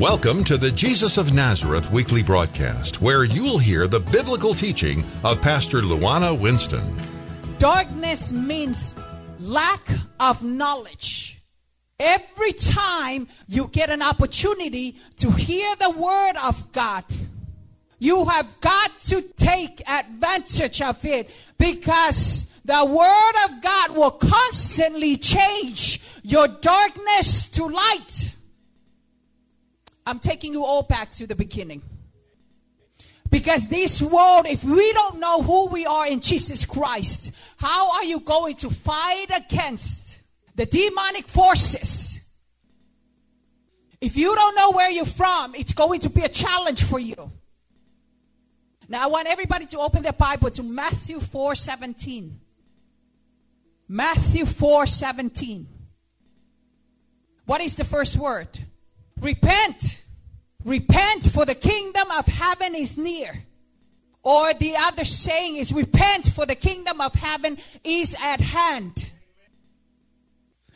Welcome 0.00 0.44
to 0.44 0.56
the 0.56 0.70
Jesus 0.70 1.18
of 1.18 1.34
Nazareth 1.34 1.92
weekly 1.92 2.22
broadcast, 2.22 3.02
where 3.02 3.24
you'll 3.24 3.58
hear 3.58 3.86
the 3.86 4.00
biblical 4.00 4.54
teaching 4.54 5.04
of 5.24 5.42
Pastor 5.42 5.82
Luana 5.82 6.32
Winston. 6.40 6.96
Darkness 7.58 8.32
means 8.32 8.94
lack 9.40 9.86
of 10.18 10.42
knowledge. 10.42 11.42
Every 11.98 12.52
time 12.52 13.28
you 13.46 13.68
get 13.68 13.90
an 13.90 14.00
opportunity 14.00 14.96
to 15.18 15.30
hear 15.32 15.76
the 15.76 15.90
word 15.90 16.36
of 16.44 16.72
God, 16.72 17.04
you 17.98 18.24
have 18.24 18.58
got 18.62 18.98
to 19.08 19.20
take 19.36 19.86
advantage 19.86 20.80
of 20.80 21.04
it 21.04 21.30
because 21.58 22.50
the 22.64 22.86
word 22.86 23.50
of 23.50 23.62
God 23.62 23.94
will 23.94 24.12
constantly 24.12 25.18
change 25.18 26.00
your 26.22 26.48
darkness 26.48 27.50
to 27.50 27.66
light. 27.66 28.34
I'm 30.10 30.18
taking 30.18 30.52
you 30.52 30.64
all 30.64 30.82
back 30.82 31.12
to 31.12 31.26
the 31.26 31.36
beginning. 31.36 31.82
Because 33.30 33.68
this 33.68 34.02
world, 34.02 34.46
if 34.46 34.64
we 34.64 34.92
don't 34.92 35.20
know 35.20 35.40
who 35.40 35.68
we 35.68 35.86
are 35.86 36.08
in 36.08 36.18
Jesus 36.18 36.64
Christ, 36.64 37.32
how 37.56 37.92
are 37.92 38.04
you 38.04 38.18
going 38.18 38.56
to 38.56 38.70
fight 38.70 39.26
against 39.36 40.20
the 40.56 40.66
demonic 40.66 41.28
forces? 41.28 42.28
If 44.00 44.16
you 44.16 44.34
don't 44.34 44.56
know 44.56 44.72
where 44.72 44.90
you're 44.90 45.04
from, 45.04 45.54
it's 45.54 45.72
going 45.72 46.00
to 46.00 46.10
be 46.10 46.22
a 46.22 46.28
challenge 46.28 46.82
for 46.82 46.98
you. 46.98 47.30
Now 48.88 49.04
I 49.04 49.06
want 49.06 49.28
everybody 49.28 49.66
to 49.66 49.78
open 49.78 50.02
their 50.02 50.12
Bible 50.12 50.50
to 50.50 50.64
Matthew 50.64 51.20
4 51.20 51.54
17. 51.54 52.40
Matthew 53.86 54.44
4 54.44 54.86
17. 54.86 55.68
What 57.46 57.60
is 57.60 57.76
the 57.76 57.84
first 57.84 58.16
word? 58.16 58.48
Repent. 59.20 59.99
Repent, 60.64 61.30
for 61.30 61.44
the 61.46 61.54
kingdom 61.54 62.10
of 62.10 62.26
heaven 62.26 62.74
is 62.74 62.98
near. 62.98 63.44
Or 64.22 64.52
the 64.52 64.74
other 64.76 65.04
saying 65.04 65.56
is, 65.56 65.72
Repent, 65.72 66.28
for 66.28 66.44
the 66.44 66.54
kingdom 66.54 67.00
of 67.00 67.14
heaven 67.14 67.58
is 67.82 68.14
at 68.22 68.40
hand. 68.40 69.10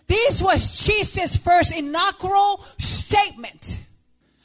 This 0.06 0.42
was 0.42 0.84
Jesus' 0.84 1.36
first 1.36 1.74
inaugural 1.74 2.64
statement. 2.78 3.80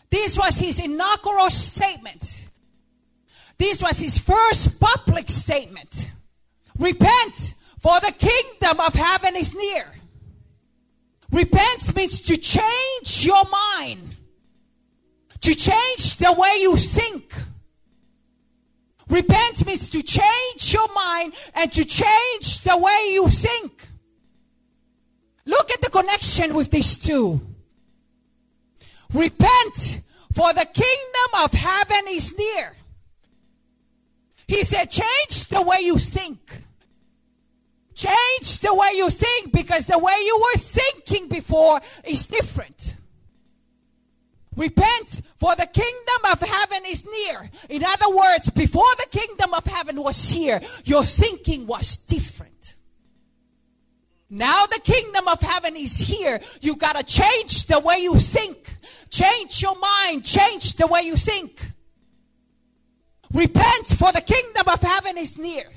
This 0.09 0.37
was 0.37 0.59
his 0.59 0.79
inaugural 0.79 1.49
statement. 1.49 2.45
This 3.57 3.81
was 3.81 3.99
his 3.99 4.17
first 4.17 4.79
public 4.79 5.29
statement. 5.29 6.09
Repent, 6.77 7.53
for 7.79 7.99
the 7.99 8.13
kingdom 8.13 8.79
of 8.79 8.93
heaven 8.95 9.35
is 9.35 9.53
near. 9.53 9.85
Repent 11.31 11.95
means 11.95 12.21
to 12.21 12.37
change 12.37 13.25
your 13.25 13.43
mind, 13.45 14.17
to 15.41 15.55
change 15.55 16.17
the 16.17 16.33
way 16.33 16.57
you 16.61 16.75
think. 16.75 17.33
Repent 19.09 19.65
means 19.65 19.89
to 19.89 20.03
change 20.03 20.73
your 20.73 20.91
mind 20.93 21.33
and 21.55 21.71
to 21.71 21.83
change 21.83 22.61
the 22.61 22.77
way 22.77 23.09
you 23.11 23.27
think. 23.27 23.87
Look 25.45 25.71
at 25.71 25.81
the 25.81 25.89
connection 25.89 26.53
with 26.53 26.69
these 26.69 26.95
two. 26.95 27.41
Repent, 29.13 30.01
for 30.33 30.53
the 30.53 30.65
kingdom 30.65 31.43
of 31.43 31.53
heaven 31.53 32.05
is 32.09 32.37
near. 32.37 32.75
He 34.47 34.63
said, 34.63 34.91
change 34.91 35.47
the 35.47 35.61
way 35.61 35.77
you 35.81 35.97
think. 35.97 36.39
Change 37.95 38.59
the 38.59 38.73
way 38.73 38.91
you 38.95 39.09
think 39.09 39.51
because 39.51 39.85
the 39.85 39.97
way 39.97 40.13
you 40.23 40.39
were 40.39 40.59
thinking 40.59 41.27
before 41.27 41.81
is 42.05 42.25
different. 42.27 42.95
Repent, 44.59 45.21
for 45.37 45.55
the 45.55 45.65
kingdom 45.65 46.31
of 46.33 46.41
heaven 46.41 46.79
is 46.85 47.05
near. 47.05 47.49
In 47.69 47.81
other 47.81 48.13
words, 48.13 48.49
before 48.49 48.93
the 48.97 49.07
kingdom 49.09 49.53
of 49.53 49.65
heaven 49.65 50.03
was 50.03 50.31
here, 50.31 50.59
your 50.83 51.03
thinking 51.05 51.65
was 51.65 51.95
different. 51.95 52.75
Now 54.29 54.65
the 54.65 54.81
kingdom 54.83 55.29
of 55.29 55.39
heaven 55.39 55.77
is 55.77 55.97
here. 55.97 56.41
You 56.59 56.75
gotta 56.75 57.05
change 57.05 57.67
the 57.67 57.79
way 57.79 57.99
you 57.99 58.15
think. 58.15 58.75
Change 59.09 59.61
your 59.61 59.79
mind. 59.79 60.25
Change 60.25 60.73
the 60.73 60.87
way 60.87 61.03
you 61.03 61.15
think. 61.15 61.65
Repent, 63.31 63.87
for 63.87 64.11
the 64.11 64.21
kingdom 64.21 64.67
of 64.67 64.81
heaven 64.81 65.17
is 65.17 65.37
near. 65.37 65.69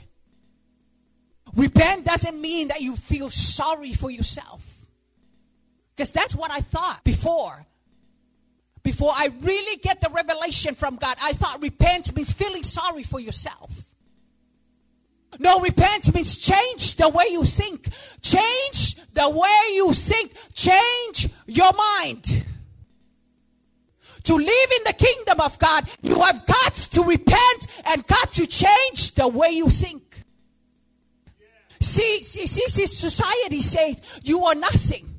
Repent 1.55 2.05
doesn't 2.05 2.41
mean 2.41 2.67
that 2.69 2.81
you 2.81 2.97
feel 2.97 3.31
sorry 3.31 3.93
for 3.93 4.11
yourself. 4.11 4.61
Because 5.95 6.11
that's 6.11 6.35
what 6.35 6.51
I 6.51 6.61
thought 6.63 7.05
before. 7.05 7.65
Before 8.83 9.13
I 9.15 9.31
really 9.41 9.77
get 9.81 10.01
the 10.01 10.11
revelation 10.11 10.75
from 10.75 10.97
God, 10.97 11.17
I 11.23 11.33
thought 11.33 11.63
repent 11.63 12.15
means 12.17 12.33
feeling 12.33 12.63
sorry 12.65 13.05
for 13.05 13.21
yourself. 13.21 13.71
No, 15.39 15.61
repent 15.61 16.13
means 16.15 16.37
change 16.37 16.97
the 16.97 17.09
way 17.09 17.25
you 17.31 17.45
think. 17.45 17.89
Change 18.21 18.97
the 19.15 19.31
way 19.31 19.75
you 19.75 19.93
think. 19.95 20.33
Change 20.53 21.29
your 21.47 21.73
mind. 21.73 22.45
To 24.25 24.35
live 24.35 24.71
in 24.79 24.85
the 24.85 24.93
kingdom 24.93 25.41
of 25.41 25.59
God, 25.59 25.89
you 26.03 26.21
have 26.21 26.45
got 26.47 26.75
to 26.75 27.03
repent 27.03 27.67
and 27.87 28.07
got 28.07 28.33
to 28.33 28.47
change 28.47 29.15
the 29.15 29.27
way 29.27 29.51
you 29.51 29.69
think. 29.69 30.23
See, 31.81 32.23
see, 32.23 32.47
see, 32.47 32.69
see, 32.69 32.87
society 32.87 33.61
says 33.61 34.21
you 34.23 34.45
are 34.45 34.55
nothing. 34.55 35.12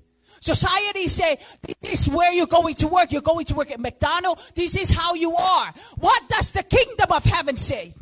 Society 0.43 1.07
say 1.07 1.37
this 1.79 2.05
is 2.05 2.13
where 2.13 2.33
you're 2.33 2.47
going 2.47 2.75
to 2.75 2.89
work. 2.89 3.13
You're 3.13 3.21
going 3.21 3.45
to 3.45 3.55
work 3.55 3.71
at 3.71 3.79
McDonald's. 3.79 4.51
This 4.55 4.75
is 4.75 4.89
how 4.89 5.13
you 5.13 5.33
are. 5.33 5.73
What 5.97 6.27
does 6.27 6.51
the 6.51 6.63
kingdom 6.63 7.13
of 7.13 7.23
heaven 7.23 7.55
say? 7.55 7.93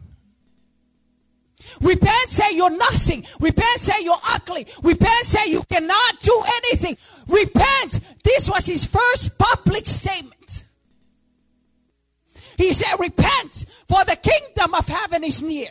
Repent, 1.81 2.29
say 2.29 2.56
you're 2.56 2.75
nothing. 2.75 3.28
Repent, 3.40 3.79
say 3.79 4.03
you're 4.03 4.16
ugly. 4.29 4.66
Repent, 4.81 5.25
say 5.28 5.52
you 5.52 5.62
cannot 5.69 6.19
do 6.22 6.44
anything. 6.63 6.97
Repent. 7.28 8.00
This 8.24 8.50
was 8.50 8.66
his 8.66 8.85
first 8.85 9.38
public 9.38 9.88
statement. 9.88 10.63
He 12.58 12.73
said, 12.73 12.96
Repent, 13.00 13.68
for 13.88 14.03
the 14.03 14.16
kingdom 14.16 14.73
of 14.73 14.88
heaven 14.88 15.23
is 15.23 15.44
near. 15.44 15.69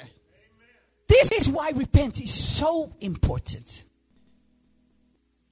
This 1.08 1.32
is 1.32 1.48
why 1.48 1.70
repent 1.70 2.20
is 2.20 2.32
so 2.32 2.92
important. 3.00 3.86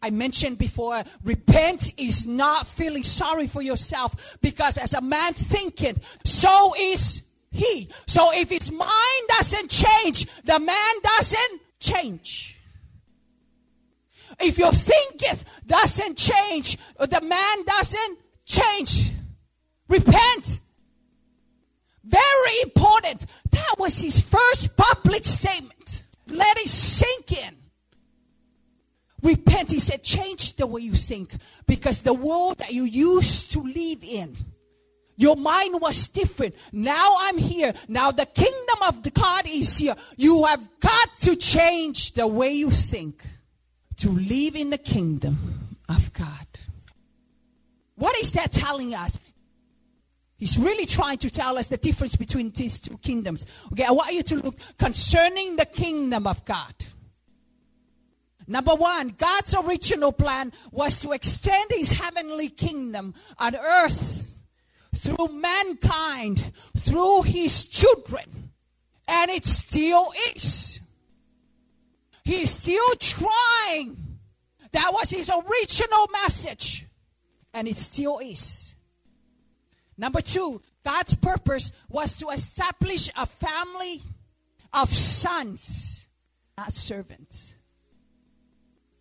I 0.00 0.10
mentioned 0.10 0.58
before, 0.58 1.02
repent 1.24 1.92
is 1.98 2.26
not 2.26 2.66
feeling 2.66 3.02
sorry 3.02 3.46
for 3.46 3.62
yourself 3.62 4.38
because 4.40 4.78
as 4.78 4.94
a 4.94 5.00
man 5.00 5.32
thinketh, 5.32 6.20
so 6.24 6.74
is 6.78 7.22
he. 7.50 7.88
So 8.06 8.30
if 8.32 8.50
his 8.50 8.70
mind 8.70 9.22
doesn't 9.28 9.70
change, 9.70 10.26
the 10.42 10.58
man 10.58 10.94
doesn't 11.02 11.60
change. 11.80 12.56
If 14.40 14.58
your 14.58 14.72
thinketh 14.72 15.44
doesn't 15.66 16.16
change, 16.16 16.78
the 16.98 17.20
man 17.20 17.64
doesn't 17.64 18.18
change. 18.44 19.12
Repent. 19.88 20.60
Very 22.04 22.60
important. 22.62 23.26
That 23.50 23.74
was 23.78 23.98
his 24.00 24.20
first 24.20 24.76
public 24.76 25.26
statement. 25.26 26.02
Let 26.28 26.56
it 26.58 26.68
sink 26.68 27.32
in. 27.32 27.56
Repent, 29.22 29.70
he 29.70 29.80
said, 29.80 30.02
change 30.02 30.56
the 30.56 30.66
way 30.66 30.80
you 30.80 30.94
think 30.94 31.34
because 31.66 32.02
the 32.02 32.14
world 32.14 32.58
that 32.58 32.72
you 32.72 32.84
used 32.84 33.52
to 33.52 33.60
live 33.60 34.04
in, 34.04 34.36
your 35.16 35.34
mind 35.34 35.80
was 35.80 36.06
different. 36.06 36.54
Now 36.72 37.16
I'm 37.20 37.38
here. 37.38 37.74
Now 37.88 38.12
the 38.12 38.26
kingdom 38.26 38.78
of 38.86 39.12
God 39.12 39.46
is 39.48 39.76
here. 39.78 39.96
You 40.16 40.44
have 40.44 40.66
got 40.78 41.16
to 41.22 41.34
change 41.34 42.12
the 42.12 42.28
way 42.28 42.52
you 42.52 42.70
think 42.70 43.22
to 43.96 44.10
live 44.10 44.54
in 44.54 44.70
the 44.70 44.78
kingdom 44.78 45.76
of 45.88 46.12
God. 46.12 46.46
What 47.96 48.16
is 48.18 48.30
that 48.32 48.52
telling 48.52 48.94
us? 48.94 49.18
He's 50.36 50.56
really 50.56 50.86
trying 50.86 51.18
to 51.18 51.30
tell 51.30 51.58
us 51.58 51.66
the 51.66 51.76
difference 51.76 52.14
between 52.14 52.50
these 52.50 52.78
two 52.78 52.96
kingdoms. 52.98 53.44
Okay, 53.72 53.84
I 53.84 53.90
want 53.90 54.14
you 54.14 54.22
to 54.22 54.36
look 54.36 54.56
concerning 54.78 55.56
the 55.56 55.66
kingdom 55.66 56.28
of 56.28 56.44
God. 56.44 56.74
Number 58.50 58.74
one, 58.74 59.14
God's 59.18 59.54
original 59.54 60.10
plan 60.10 60.52
was 60.72 61.00
to 61.00 61.12
extend 61.12 61.70
his 61.70 61.92
heavenly 61.92 62.48
kingdom 62.48 63.14
on 63.38 63.54
earth 63.54 64.42
through 64.96 65.28
mankind, 65.28 66.50
through 66.78 67.22
his 67.22 67.66
children. 67.66 68.50
And 69.06 69.30
it 69.30 69.44
still 69.44 70.10
is. 70.34 70.80
He's 72.24 72.50
still 72.50 72.94
trying. 72.98 74.18
That 74.72 74.94
was 74.94 75.10
his 75.10 75.30
original 75.30 76.08
message. 76.10 76.86
And 77.52 77.68
it 77.68 77.76
still 77.76 78.18
is. 78.18 78.74
Number 79.98 80.22
two, 80.22 80.62
God's 80.84 81.14
purpose 81.14 81.70
was 81.90 82.16
to 82.18 82.30
establish 82.30 83.10
a 83.14 83.26
family 83.26 84.00
of 84.72 84.90
sons, 84.94 86.06
not 86.56 86.72
servants. 86.72 87.54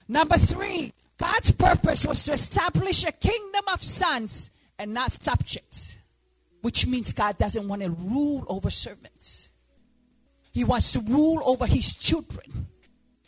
Number 0.08 0.38
three, 0.38 0.94
God's 1.18 1.52
purpose 1.52 2.06
was 2.06 2.24
to 2.24 2.34
establish 2.34 3.04
a 3.04 3.12
kingdom 3.12 3.64
of 3.74 3.84
sons 3.84 4.52
and 4.80 4.94
not 4.94 5.12
subjects, 5.12 5.98
which 6.62 6.86
means 6.88 7.14
God 7.14 7.38
doesn't 7.38 7.68
want 7.68 7.82
to 7.82 7.90
rule 7.90 8.46
over 8.48 8.70
servants. 8.70 9.50
He 10.52 10.64
wants 10.64 10.92
to 10.94 11.02
rule 11.02 11.42
over 11.46 11.66
his 11.66 11.96
children. 11.96 12.68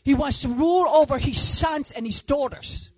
He 0.04 0.16
wants 0.16 0.42
to 0.42 0.48
rule 0.50 0.88
over 0.88 1.18
his 1.18 1.40
sons 1.40 1.92
and 1.92 2.06
his 2.06 2.22
daughters. 2.22 2.90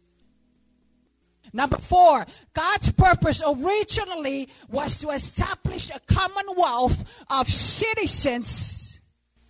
Number 1.53 1.77
four, 1.77 2.25
God's 2.53 2.91
purpose 2.93 3.43
originally 3.45 4.47
was 4.69 4.99
to 4.99 5.09
establish 5.09 5.89
a 5.89 5.99
commonwealth 5.99 7.25
of 7.29 7.49
citizens, 7.49 9.01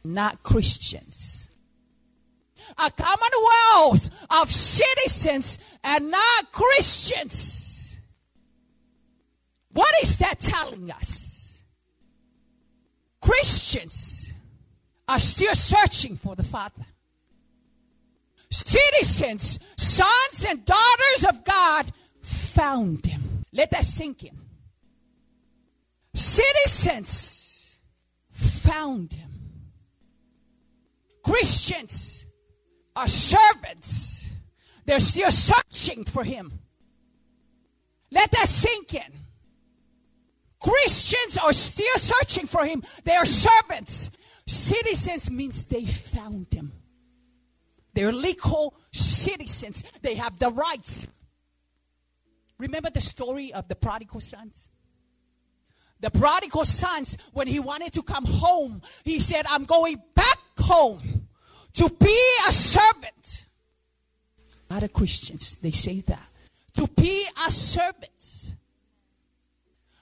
not 0.03 0.41
Christians. 0.41 1.47
A 2.83 2.91
commonwealth 2.91 4.25
of 4.29 4.51
citizens 4.51 5.59
and 5.83 6.09
not 6.09 6.51
Christians. 6.51 7.99
What 9.71 9.93
is 10.01 10.17
that 10.17 10.39
telling 10.39 10.91
us? 10.91 11.63
Christians 13.21 14.33
are 15.07 15.19
still 15.19 15.55
searching 15.55 16.15
for 16.15 16.35
the 16.35 16.43
Father 16.43 16.85
citizens, 18.51 19.59
sons 19.77 20.45
and 20.47 20.63
daughters 20.65 21.25
of 21.27 21.43
God, 21.43 21.91
found 22.21 23.05
him. 23.05 23.43
Let 23.53 23.71
that 23.71 23.85
sink 23.85 24.23
in. 24.23 24.37
Citizens 26.13 27.77
found 28.29 29.13
him. 29.13 29.29
Christians 31.23 32.25
are 32.95 33.07
servants. 33.07 34.29
They're 34.85 34.99
still 34.99 35.31
searching 35.31 36.03
for 36.05 36.23
him. 36.23 36.59
Let 38.11 38.31
that 38.31 38.47
sink 38.47 38.93
in. 38.93 39.13
Christians 40.59 41.37
are 41.37 41.53
still 41.53 41.97
searching 41.97 42.47
for 42.47 42.65
him. 42.65 42.83
They 43.03 43.15
are 43.15 43.25
servants. 43.25 44.11
Citizens 44.45 45.31
means 45.31 45.65
they 45.65 45.85
found 45.85 46.53
him. 46.53 46.73
They're 47.93 48.11
legal 48.11 48.75
citizens. 48.91 49.83
They 50.01 50.15
have 50.15 50.39
the 50.39 50.49
rights. 50.49 51.07
Remember 52.57 52.89
the 52.89 53.01
story 53.01 53.51
of 53.53 53.67
the 53.67 53.75
prodigal 53.75 54.19
sons? 54.19 54.69
The 55.99 56.11
prodigal 56.11 56.65
sons, 56.65 57.17
when 57.33 57.47
he 57.47 57.59
wanted 57.59 57.93
to 57.93 58.03
come 58.03 58.25
home, 58.25 58.81
he 59.03 59.19
said, 59.19 59.45
I'm 59.49 59.65
going 59.65 60.01
back 60.15 60.39
home 60.59 61.20
to 61.73 61.89
be 61.89 62.21
a 62.47 62.51
servant. 62.51 63.45
A 64.69 64.73
lot 64.73 64.83
of 64.83 64.93
Christians, 64.93 65.57
they 65.61 65.71
say 65.71 66.01
that. 66.01 66.29
To 66.75 66.87
be 66.87 67.25
a 67.45 67.51
servant. 67.51 68.55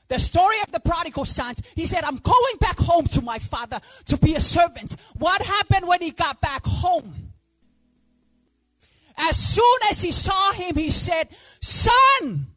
The 0.07 0.19
story 0.19 0.59
of 0.61 0.71
the 0.71 0.79
prodigal 0.79 1.25
son, 1.25 1.53
he 1.75 1.85
said, 1.85 2.03
I'm 2.03 2.17
going 2.17 2.55
back 2.59 2.79
home 2.79 3.05
to 3.07 3.21
my 3.21 3.37
father 3.37 3.79
to 4.05 4.17
be 4.17 4.35
a 4.35 4.39
servant. 4.39 4.95
What 5.17 5.41
happened 5.41 5.87
when 5.87 6.01
he 6.01 6.11
got 6.11 6.41
back 6.41 6.65
home? 6.65 7.33
As 9.15 9.37
soon 9.37 9.77
as 9.89 10.01
he 10.01 10.11
saw 10.11 10.53
him, 10.53 10.75
he 10.75 10.89
said, 10.89 11.29
Son, 11.61 12.47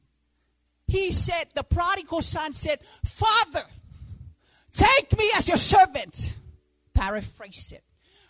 he 0.87 1.11
said, 1.11 1.49
the 1.55 1.65
prodigal 1.65 2.23
son 2.23 2.53
said, 2.53 2.79
Father, 3.05 3.65
take 4.73 5.17
me 5.19 5.31
as 5.35 5.49
your 5.49 5.57
servant. 5.57 6.37
Paraphrase 6.95 7.73
it. 7.73 7.83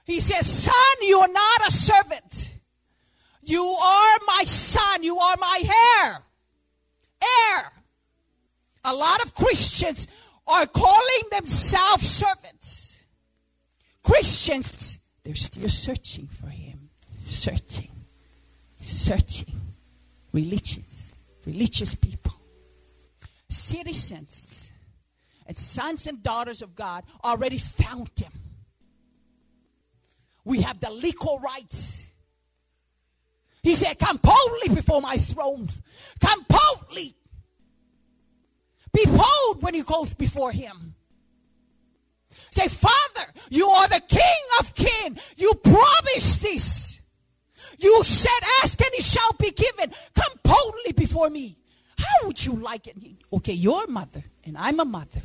He 0.05 0.21
says, 0.21 0.47
Son, 0.47 0.75
you 1.03 1.21
are 1.21 1.29
not 1.29 1.69
a 1.69 1.71
servant. 1.71 2.55
You 3.43 3.65
are 3.65 4.19
my 4.27 4.45
son. 4.45 5.03
You 5.03 5.19
are 5.19 5.37
my 5.39 5.63
heir. 6.01 6.23
Heir. 7.23 7.73
A 8.85 8.95
lot 8.95 9.25
of 9.25 9.35
Christians 9.35 10.09
are 10.47 10.67
calling 10.67 11.23
themselves 11.31 12.09
servants. 12.09 13.05
Christians, 14.03 14.99
they're 15.23 15.35
still 15.35 15.69
searching 15.69 16.27
for 16.27 16.49
him. 16.49 16.91
Searching 17.25 17.93
searching 18.83 19.61
religions, 20.33 21.13
religious 21.47 21.95
people, 21.95 22.35
citizens, 23.49 24.71
and 25.47 25.59
sons 25.59 26.07
and 26.07 26.23
daughters 26.23 26.63
of 26.63 26.75
God 26.75 27.05
already 27.25 27.59
found 27.59 28.11
him. 28.17 28.33
We 30.45 30.63
have 30.63 30.81
the 30.81 30.91
legal 30.91 31.39
rights. 31.39 32.13
He 33.63 33.75
said, 33.75 33.99
Come 33.99 34.19
boldly 34.19 34.75
before 34.75 35.01
my 35.01 35.17
throne. 35.17 35.69
Come 36.21 36.45
boldly. 36.49 37.15
Be 38.93 39.07
bold 39.07 39.63
when 39.63 39.75
you 39.75 39.85
go 39.85 40.07
before 40.19 40.53
him. 40.53 40.95
Say, 42.51 42.69
Father, 42.69 43.33
you 43.51 43.69
are 43.69 43.89
the 43.89 44.03
King 44.07 44.45
of 44.61 44.75
kings. 44.75 45.35
You 45.37 45.55
promised 45.55 46.43
this. 46.43 47.01
You 47.79 48.03
said, 48.05 48.31
Ask 48.63 48.81
and 48.81 48.91
it 48.93 49.05
shall 49.05 49.33
be 49.39 49.53
given. 49.53 49.95
Come 50.15 50.39
boldly 50.43 50.93
before 50.95 51.31
me. 51.31 51.57
How 51.97 52.27
would 52.27 52.45
you 52.45 52.55
like 52.57 52.89
it? 52.89 52.97
Okay, 53.33 53.53
you're 53.53 53.85
a 53.85 53.91
mother 53.91 54.25
and 54.45 54.59
I'm 54.59 54.81
a 54.81 54.85
mother. 54.85 55.23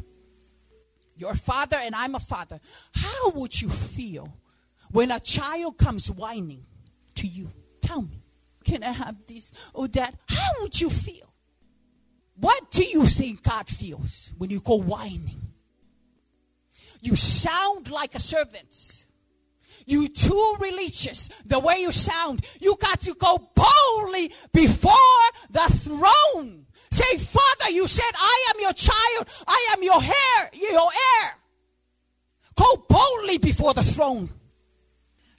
You're 1.15 1.33
father 1.33 1.77
and 1.77 1.95
I'm 1.95 2.13
a 2.13 2.19
father. 2.19 2.59
How 2.93 3.31
would 3.31 3.59
you 3.59 3.69
feel 3.69 4.31
when 4.91 5.11
a 5.11 5.19
child 5.19 5.77
comes 5.77 6.11
whining 6.11 6.65
to 7.15 7.27
you? 7.27 7.51
Tell 7.81 8.01
me, 8.01 8.21
can 8.63 8.83
I 8.83 8.91
have 8.91 9.15
this 9.27 9.51
or 9.73 9.87
that? 9.89 10.15
How 10.27 10.49
would 10.61 10.79
you 10.79 10.89
feel? 10.89 11.33
What 12.35 12.69
do 12.71 12.83
you 12.83 13.05
think 13.05 13.43
God 13.43 13.67
feels 13.67 14.33
when 14.37 14.49
you 14.49 14.59
go 14.59 14.75
whining? 14.75 15.41
You 17.01 17.15
sound 17.15 17.89
like 17.89 18.15
a 18.15 18.19
servant. 18.19 19.05
You 19.85 20.09
too 20.09 20.55
religious, 20.59 21.29
the 21.45 21.59
way 21.59 21.77
you 21.79 21.91
sound. 21.91 22.45
You 22.59 22.75
got 22.79 23.01
to 23.01 23.13
go 23.15 23.37
boldly 23.55 24.33
before 24.53 24.91
the 25.49 25.61
throne. 25.69 26.65
Say, 26.91 27.17
Father, 27.17 27.71
you 27.71 27.87
said, 27.87 28.11
I 28.15 28.51
am 28.53 28.61
your 28.61 28.73
child. 28.73 29.29
I 29.47 29.69
am 29.73 29.83
your 29.83 30.01
heir, 30.01 30.49
your 30.53 30.89
heir. 31.21 31.33
Go 32.55 32.85
boldly 32.89 33.37
before 33.37 33.73
the 33.73 33.83
throne. 33.83 34.29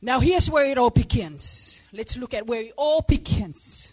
Now 0.00 0.20
here's 0.20 0.50
where 0.50 0.66
it 0.66 0.78
all 0.78 0.90
begins. 0.90 1.82
Let's 1.92 2.16
look 2.16 2.34
at 2.34 2.46
where 2.46 2.62
it 2.62 2.72
all 2.76 3.02
begins. 3.02 3.92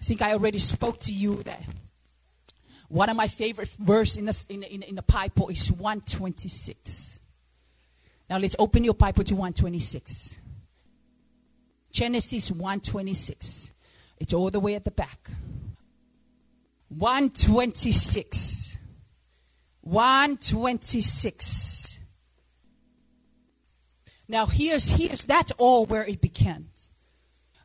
I 0.00 0.04
think 0.04 0.22
I 0.22 0.32
already 0.32 0.58
spoke 0.58 1.00
to 1.00 1.12
you 1.12 1.42
that 1.44 1.62
one 2.88 3.08
of 3.08 3.16
my 3.16 3.26
favorite 3.26 3.68
verse 3.78 4.16
in 4.16 4.26
the, 4.26 4.46
in, 4.48 4.62
in, 4.62 4.82
in 4.82 4.94
the 4.94 5.02
Bible 5.02 5.48
is 5.48 5.72
126. 5.72 7.20
Now 8.30 8.38
let's 8.38 8.56
open 8.58 8.84
your 8.84 8.94
Bible 8.94 9.24
to 9.24 9.34
126. 9.34 10.40
Genesis 11.90 12.50
126. 12.50 13.72
It's 14.18 14.32
all 14.32 14.50
the 14.50 14.60
way 14.60 14.74
at 14.74 14.84
the 14.84 14.90
back. 14.90 15.30
126. 16.88 18.78
126. 19.80 21.93
Now 24.28 24.46
here's 24.46 24.90
here's 24.90 25.24
that's 25.24 25.52
all 25.52 25.86
where 25.86 26.04
it 26.04 26.20
begins. 26.20 26.90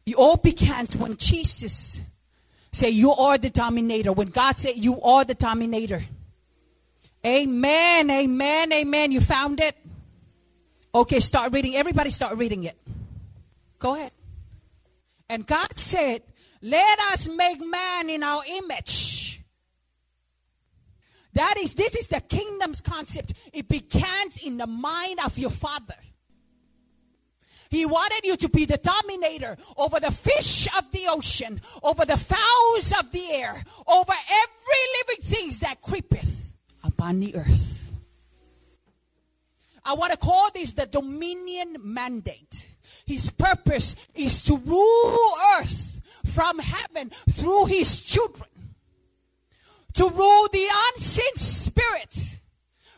It 0.06 0.16
all 0.16 0.38
begins 0.38 0.96
when 0.96 1.18
Jesus 1.18 2.02
say 2.72 2.90
you 2.90 3.12
are 3.12 3.38
the 3.38 3.50
dominator. 3.50 4.12
When 4.12 4.30
God 4.30 4.58
said 4.58 4.74
you 4.76 5.02
are 5.02 5.24
the 5.24 5.36
dominator. 5.36 6.04
Amen. 7.26 8.10
Amen. 8.10 8.74
Amen. 8.74 9.12
You 9.12 9.22
found 9.22 9.60
it? 9.60 9.76
Okay, 10.94 11.20
start 11.20 11.54
reading. 11.54 11.76
Everybody 11.76 12.10
start 12.10 12.38
reading 12.38 12.64
it. 12.64 12.78
Go 13.78 13.96
ahead. 13.96 14.12
And 15.30 15.46
God 15.46 15.78
said, 15.78 16.24
Let 16.62 17.00
us 17.12 17.30
make 17.30 17.64
man 17.64 18.10
in 18.10 18.24
our 18.24 18.42
image. 18.48 19.42
That 21.34 21.56
is, 21.60 21.76
this 21.76 21.96
is 21.96 22.08
the 22.08 22.22
kingdom's 22.22 22.82
concept. 22.82 23.34
It 23.54 23.70
begins 23.70 24.40
in 24.44 24.58
the 24.58 24.66
mind 24.66 25.20
of 25.24 25.38
your 25.38 25.52
father. 25.52 25.96
He 27.70 27.86
wanted 27.86 28.22
you 28.24 28.36
to 28.38 28.50
be 28.50 28.66
the 28.66 28.78
dominator 28.78 29.56
over 29.78 30.00
the 30.00 30.12
fish 30.12 30.68
of 30.78 30.90
the 30.92 31.06
ocean, 31.08 31.62
over 31.84 32.04
the 32.04 32.18
fowls 32.18 32.94
of 32.98 33.12
the 33.12 33.32
air, 33.32 33.64
over 33.86 34.14
every 34.14 34.84
living 34.98 35.24
thing 35.24 35.52
that 35.62 35.82
creepeth 35.82 36.56
upon 36.84 37.20
the 37.20 37.36
earth. 37.36 37.92
I 39.86 39.94
want 39.94 40.12
to 40.12 40.18
call 40.18 40.50
this 40.54 40.72
the 40.72 40.88
dominion 40.88 41.78
mandate. 41.82 42.70
His 43.06 43.30
purpose 43.30 43.96
is 44.16 44.44
to 44.46 44.58
rule 44.58 45.32
earth 45.58 46.02
from 46.26 46.60
heaven 46.60 47.12
through 47.30 47.66
his 47.66 48.04
children. 48.04 48.50
To 49.94 50.10
rule 50.10 50.48
the 50.52 50.68
unseen 50.94 51.36
spirit 51.36 52.40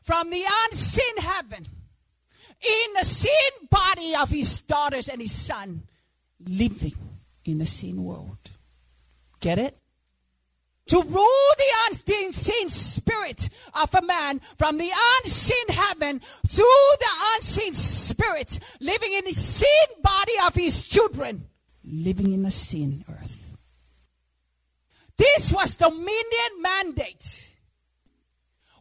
from 0.01 0.29
the 0.29 0.43
unseen 0.65 1.17
heaven 1.17 1.67
in 2.61 2.93
the 2.97 3.05
sin 3.05 3.67
body 3.69 4.15
of 4.15 4.29
his 4.29 4.61
daughters 4.61 5.09
and 5.09 5.21
his 5.21 5.31
son 5.31 5.83
living 6.45 6.95
in 7.45 7.57
the 7.57 7.65
sin 7.65 8.03
world. 8.03 8.51
Get 9.39 9.59
it? 9.59 9.77
To 10.87 11.01
rule 11.01 11.51
the 11.57 11.89
unseen 11.89 12.69
spirit 12.69 13.49
of 13.73 13.93
a 13.95 14.01
man 14.01 14.39
from 14.57 14.77
the 14.77 14.91
unseen 15.23 15.67
heaven 15.69 16.19
through 16.47 16.65
the 16.99 17.11
unseen 17.35 17.73
spirit 17.73 18.59
living 18.79 19.13
in 19.13 19.25
the 19.25 19.33
sin 19.33 19.67
body 20.01 20.33
of 20.45 20.55
his 20.55 20.87
children 20.87 21.47
living 21.83 22.33
in 22.33 22.43
the 22.43 22.51
sin 22.51 23.05
earth. 23.09 23.57
This 25.17 25.53
was 25.53 25.75
dominion 25.75 26.61
mandate. 26.61 27.53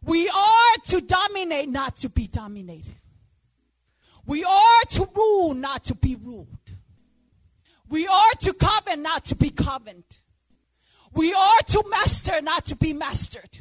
We 0.03 0.27
are 0.27 0.77
to 0.87 1.01
dominate, 1.01 1.69
not 1.69 1.97
to 1.97 2.09
be 2.09 2.25
dominated. 2.27 2.95
We 4.31 4.45
are 4.45 4.83
to 4.91 5.09
rule, 5.13 5.53
not 5.53 5.83
to 5.83 5.93
be 5.93 6.15
ruled. 6.15 6.47
We 7.89 8.07
are 8.07 8.31
to 8.39 8.53
covenant, 8.53 9.01
not 9.01 9.25
to 9.25 9.35
be 9.35 9.49
covenanted. 9.49 10.19
We 11.11 11.33
are 11.33 11.59
to 11.67 11.83
master, 11.89 12.41
not 12.41 12.65
to 12.67 12.77
be 12.77 12.93
mastered. 12.93 13.59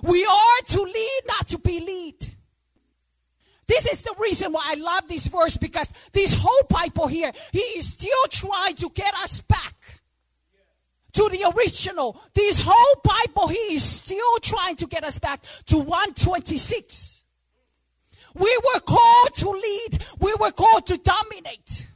We 0.00 0.24
are 0.24 0.62
to 0.68 0.80
lead, 0.80 1.20
not 1.26 1.48
to 1.48 1.58
be 1.58 1.80
lead. 1.80 2.34
This 3.66 3.84
is 3.92 4.00
the 4.00 4.14
reason 4.18 4.54
why 4.54 4.62
I 4.64 4.74
love 4.76 5.06
this 5.06 5.26
verse 5.26 5.58
because 5.58 5.92
this 6.12 6.32
whole 6.32 6.66
Bible 6.70 7.08
here, 7.08 7.30
he 7.52 7.58
is 7.76 7.90
still 7.90 8.24
trying 8.30 8.76
to 8.76 8.88
get 8.94 9.12
us 9.16 9.42
back 9.42 10.00
to 11.12 11.28
the 11.28 11.52
original. 11.54 12.18
This 12.32 12.62
whole 12.66 13.02
Bible, 13.04 13.48
he 13.48 13.74
is 13.74 13.82
still 13.82 14.38
trying 14.40 14.76
to 14.76 14.86
get 14.86 15.04
us 15.04 15.18
back 15.18 15.42
to 15.66 15.76
126. 15.76 17.21
We 18.34 18.58
were 18.72 18.80
called 18.80 19.34
to 19.34 19.50
lead. 19.50 20.04
We 20.20 20.34
were 20.40 20.52
called 20.52 20.86
to 20.86 20.98
dominate. 20.98 21.86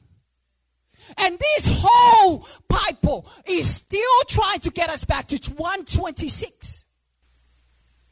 And 1.16 1.38
this 1.38 1.68
whole 1.82 2.46
Bible 2.68 3.26
is 3.46 3.72
still 3.72 4.20
trying 4.28 4.60
to 4.60 4.70
get 4.70 4.90
us 4.90 5.04
back 5.04 5.28
to 5.28 5.36
126. 5.52 6.86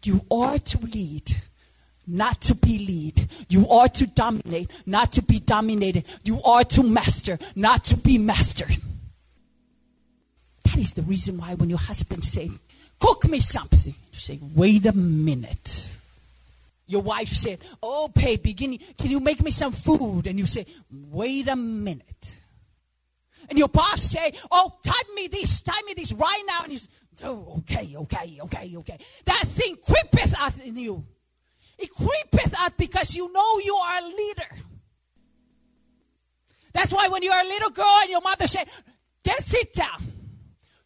You 0.04 0.21
are 0.31 0.59
to 0.59 0.78
lead, 0.87 1.31
not 2.07 2.40
to 2.43 2.54
be 2.54 2.78
lead. 2.78 3.26
You 3.49 3.69
are 3.69 3.88
to 3.88 4.07
dominate, 4.07 4.71
not 4.87 5.12
to 5.14 5.23
be 5.23 5.38
dominated. 5.38 6.04
You 6.23 6.43
are 6.43 6.64
to 6.64 6.83
master, 6.83 7.38
not 7.57 7.85
to 7.87 7.97
be 7.97 8.19
mastered. 8.19 8.76
That 10.64 10.78
is 10.78 10.93
the 10.93 11.02
reason 11.02 11.38
why 11.38 11.54
when 11.54 11.71
your 11.71 11.78
husband 11.78 12.25
say, 12.25 12.50
cook 13.00 13.28
me 13.28 13.40
something, 13.40 13.95
you 14.12 14.19
say, 14.19 14.38
wait 14.54 14.87
a 14.87 14.93
minute. 14.93 15.88
Your 16.87 17.03
wife 17.03 17.29
said, 17.29 17.61
oh, 17.83 18.09
baby, 18.09 18.53
can 18.53 18.79
you 19.03 19.21
make 19.21 19.43
me 19.43 19.50
some 19.50 19.73
food? 19.73 20.26
And 20.26 20.38
you 20.38 20.47
say, 20.47 20.67
wait 20.91 21.49
a 21.49 21.57
minute. 21.57 22.41
And 23.49 23.59
your 23.59 23.69
boss 23.69 24.03
say, 24.03 24.33
oh, 24.50 24.79
type 24.85 25.07
me 25.14 25.29
this, 25.29 25.62
type 25.62 25.85
me 25.87 25.95
this 25.95 26.12
right 26.12 26.43
now. 26.47 26.61
And 26.64 26.73
you 26.73 26.79
say, 26.79 26.88
oh, 27.25 27.57
okay, 27.59 27.95
okay, 27.97 28.38
okay, 28.43 28.75
okay. 28.76 28.99
That 29.25 29.43
thing 29.47 29.76
creepeth 29.76 30.35
out 30.38 30.59
in 30.64 30.76
you. 30.76 31.05
It 31.79 31.91
creepeth 31.91 32.55
out 32.59 32.76
because 32.76 33.17
you 33.17 33.33
know 33.33 33.59
you 33.59 33.75
are 33.75 33.99
a 33.99 34.07
leader. 34.07 34.64
That's 36.73 36.93
why 36.93 37.09
when 37.09 37.23
you're 37.23 37.35
a 37.35 37.45
little 37.45 37.71
girl 37.71 37.99
and 38.03 38.11
your 38.11 38.21
mother 38.21 38.47
say, 38.47 38.64
get 39.23 39.43
sit 39.43 39.73
down. 39.73 40.12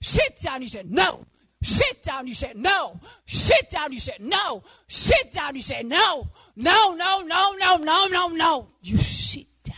Sit 0.00 0.38
down, 0.40 0.62
you 0.62 0.68
say, 0.68 0.84
no. 0.86 1.26
Sit 1.60 2.02
down, 2.04 2.26
you 2.26 2.34
say, 2.34 2.52
no. 2.54 3.00
Sit 3.26 3.70
down, 3.70 3.92
you 3.92 3.98
say, 3.98 4.14
no. 4.20 4.62
Sit 4.86 5.32
down, 5.32 5.56
you 5.56 5.62
say, 5.62 5.82
no. 5.82 6.28
No, 6.54 6.94
no, 6.94 7.22
no, 7.22 7.52
no, 7.58 7.76
no, 7.76 8.06
no, 8.06 8.28
no. 8.28 8.66
You 8.82 8.98
sit 8.98 9.46
down. 9.64 9.76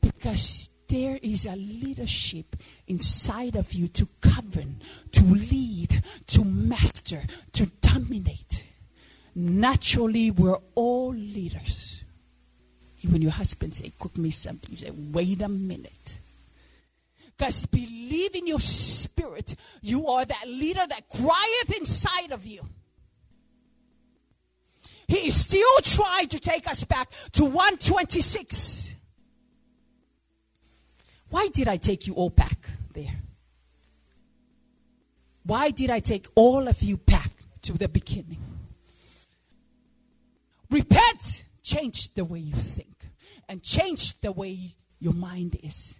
Because 0.00 0.70
there 0.88 1.18
is 1.22 1.46
a 1.46 1.54
leadership 1.56 2.56
inside 2.88 3.56
of 3.56 3.72
you 3.72 3.88
to 3.88 4.08
govern, 4.20 4.82
to 5.12 5.22
lead, 5.24 6.02
to 6.26 6.44
master, 6.44 7.22
to 7.52 7.66
dominate. 7.80 8.66
Naturally, 9.34 10.30
we're 10.30 10.58
all 10.74 11.14
leaders. 11.14 12.02
When 13.08 13.22
your 13.22 13.30
husband 13.32 13.76
say, 13.76 13.92
cook 13.98 14.18
me 14.18 14.30
something, 14.30 14.70
you 14.72 14.76
say, 14.76 14.90
wait 14.90 15.40
a 15.42 15.48
minute. 15.48 16.18
Because 17.42 17.66
believe 17.66 18.36
in 18.36 18.46
your 18.46 18.60
spirit, 18.60 19.56
you 19.80 20.06
are 20.06 20.24
that 20.24 20.44
leader 20.46 20.86
that 20.88 21.08
crieth 21.08 21.76
inside 21.76 22.30
of 22.30 22.46
you. 22.46 22.64
He 25.08 25.26
is 25.26 25.40
still 25.40 25.76
trying 25.82 26.28
to 26.28 26.38
take 26.38 26.68
us 26.68 26.84
back 26.84 27.10
to 27.32 27.44
126. 27.44 28.94
Why 31.30 31.48
did 31.48 31.66
I 31.66 31.78
take 31.78 32.06
you 32.06 32.14
all 32.14 32.30
back 32.30 32.58
there? 32.94 33.16
Why 35.42 35.70
did 35.70 35.90
I 35.90 35.98
take 35.98 36.28
all 36.36 36.68
of 36.68 36.80
you 36.80 36.96
back 36.96 37.32
to 37.62 37.72
the 37.72 37.88
beginning? 37.88 38.38
Repent, 40.70 41.42
change 41.64 42.14
the 42.14 42.24
way 42.24 42.38
you 42.38 42.54
think, 42.54 42.94
and 43.48 43.64
change 43.64 44.20
the 44.20 44.30
way 44.30 44.76
your 45.00 45.14
mind 45.14 45.56
is. 45.60 45.98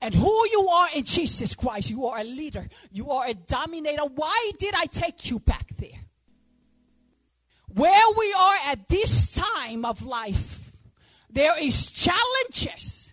And 0.00 0.14
who 0.14 0.48
you 0.50 0.68
are 0.68 0.88
in 0.94 1.04
Jesus 1.04 1.54
Christ, 1.54 1.90
you 1.90 2.06
are 2.06 2.20
a 2.20 2.24
leader, 2.24 2.68
you 2.92 3.10
are 3.10 3.26
a 3.26 3.34
dominator. 3.34 4.04
Why 4.04 4.52
did 4.58 4.74
I 4.76 4.86
take 4.86 5.28
you 5.28 5.40
back 5.40 5.68
there? 5.76 6.00
Where 7.74 8.04
we 8.16 8.32
are 8.38 8.56
at 8.66 8.88
this 8.88 9.34
time 9.34 9.84
of 9.84 10.02
life, 10.02 10.76
there 11.30 11.60
is 11.62 11.90
challenges 11.90 13.07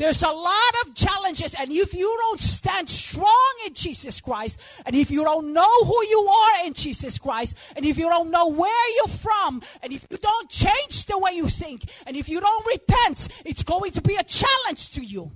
there's 0.00 0.22
a 0.22 0.30
lot 0.30 0.72
of 0.86 0.94
challenges, 0.94 1.54
and 1.60 1.70
if 1.70 1.92
you 1.92 2.16
don't 2.20 2.40
stand 2.40 2.88
strong 2.88 3.52
in 3.66 3.74
Jesus 3.74 4.18
Christ, 4.22 4.58
and 4.86 4.96
if 4.96 5.10
you 5.10 5.24
don't 5.24 5.52
know 5.52 5.84
who 5.84 6.06
you 6.06 6.26
are 6.26 6.66
in 6.66 6.72
Jesus 6.72 7.18
Christ, 7.18 7.54
and 7.76 7.84
if 7.84 7.98
you 7.98 8.08
don't 8.08 8.30
know 8.30 8.48
where 8.48 8.94
you're 8.94 9.14
from, 9.14 9.60
and 9.82 9.92
if 9.92 10.06
you 10.10 10.16
don't 10.16 10.48
change 10.48 11.04
the 11.04 11.18
way 11.18 11.32
you 11.32 11.48
think, 11.48 11.84
and 12.06 12.16
if 12.16 12.30
you 12.30 12.40
don't 12.40 12.66
repent, 12.66 13.28
it's 13.44 13.62
going 13.62 13.90
to 13.90 14.00
be 14.00 14.16
a 14.16 14.24
challenge 14.24 14.92
to 14.92 15.04
you. 15.04 15.30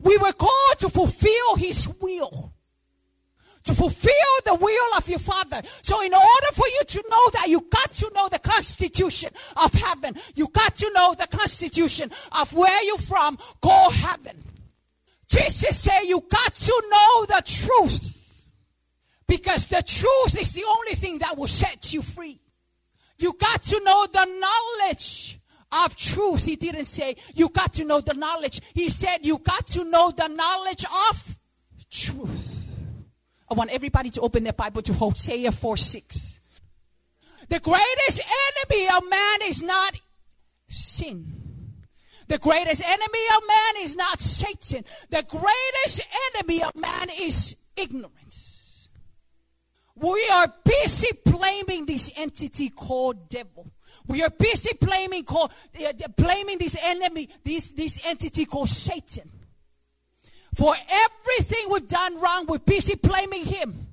We 0.00 0.18
were 0.18 0.32
called 0.32 0.80
to 0.80 0.88
fulfill 0.88 1.54
His 1.54 1.88
will 2.00 2.52
to 3.64 3.74
fulfill 3.74 4.12
the 4.44 4.54
will 4.54 4.96
of 4.96 5.08
your 5.08 5.18
Father. 5.18 5.62
So, 5.82 6.02
in 6.02 6.12
order 6.12 6.46
for 6.54 6.66
you 6.66 6.82
to 6.86 7.04
know 7.08 7.30
that, 7.34 7.48
you 7.48 7.60
got 7.70 7.92
to 7.94 8.10
know 8.14 8.28
the 8.28 8.38
constitution 8.38 9.30
of 9.56 9.72
heaven. 9.72 10.14
You 10.34 10.48
got 10.48 10.76
to 10.76 10.90
know 10.92 11.14
the 11.18 11.26
constitution 11.26 12.10
of 12.32 12.52
where 12.52 12.82
you're 12.84 12.98
from, 12.98 13.38
go 13.60 13.90
heaven. 13.90 14.42
Jesus 15.28 15.78
said, 15.78 16.00
You 16.02 16.20
got 16.28 16.54
to 16.54 16.82
know 16.90 17.26
the 17.26 17.42
truth. 17.44 18.18
Because 19.26 19.66
the 19.66 19.82
truth 19.82 20.38
is 20.38 20.52
the 20.52 20.64
only 20.68 20.94
thing 20.94 21.18
that 21.20 21.38
will 21.38 21.46
set 21.46 21.94
you 21.94 22.02
free. 22.02 22.38
You 23.18 23.32
got 23.38 23.62
to 23.62 23.80
know 23.82 24.06
the 24.12 24.24
knowledge 24.26 25.38
of 25.70 25.96
truth. 25.96 26.44
He 26.44 26.56
didn't 26.56 26.84
say 26.84 27.16
you 27.34 27.48
got 27.48 27.72
to 27.74 27.84
know 27.84 28.00
the 28.00 28.14
knowledge. 28.14 28.60
He 28.74 28.90
said 28.90 29.18
you 29.22 29.38
got 29.38 29.66
to 29.68 29.84
know 29.84 30.10
the 30.10 30.28
knowledge 30.28 30.84
of 31.10 31.38
truth. 31.90 32.61
I 33.52 33.54
want 33.54 33.68
everybody 33.70 34.08
to 34.08 34.22
open 34.22 34.44
their 34.44 34.54
Bible 34.54 34.80
to 34.80 34.94
Hosea 34.94 35.52
4 35.52 35.76
6. 35.76 36.40
The 37.50 37.60
greatest 37.60 38.22
enemy 38.72 38.88
of 38.96 39.10
man 39.10 39.38
is 39.42 39.62
not 39.62 40.00
sin. 40.68 41.74
The 42.28 42.38
greatest 42.38 42.82
enemy 42.82 43.24
of 43.36 43.42
man 43.46 43.84
is 43.84 43.94
not 43.94 44.22
Satan. 44.22 44.86
The 45.10 45.22
greatest 45.28 46.00
enemy 46.34 46.62
of 46.62 46.74
man 46.76 47.08
is 47.20 47.56
ignorance. 47.76 48.88
We 49.96 50.26
are 50.32 50.50
busy 50.64 51.08
blaming 51.22 51.84
this 51.84 52.10
entity 52.16 52.70
called 52.70 53.28
devil. 53.28 53.70
We 54.06 54.22
are 54.22 54.30
busy 54.30 54.70
blaming 54.80 55.24
called, 55.24 55.52
uh, 55.78 55.92
blaming 56.16 56.56
this 56.56 56.78
enemy, 56.82 57.28
this, 57.44 57.72
this 57.72 58.00
entity 58.06 58.46
called 58.46 58.70
Satan. 58.70 59.30
For 60.54 60.74
everything 60.88 61.68
we've 61.70 61.88
done 61.88 62.20
wrong, 62.20 62.46
we're 62.46 62.58
busy 62.58 62.94
blaming 62.94 63.44
Him. 63.44 63.92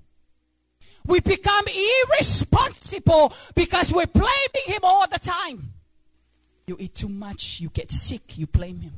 We 1.10 1.20
become 1.22 1.66
irresponsible 1.68 3.34
because 3.56 3.92
we're 3.92 4.06
blaming 4.06 4.68
him 4.68 4.82
all 4.84 5.08
the 5.08 5.18
time. 5.18 5.74
You 6.68 6.78
eat 6.78 6.94
too 6.94 7.10
much, 7.10 7.60
you 7.60 7.70
get 7.70 7.92
sick, 7.92 8.38
you 8.38 8.46
blame 8.46 8.82
him. 8.82 8.94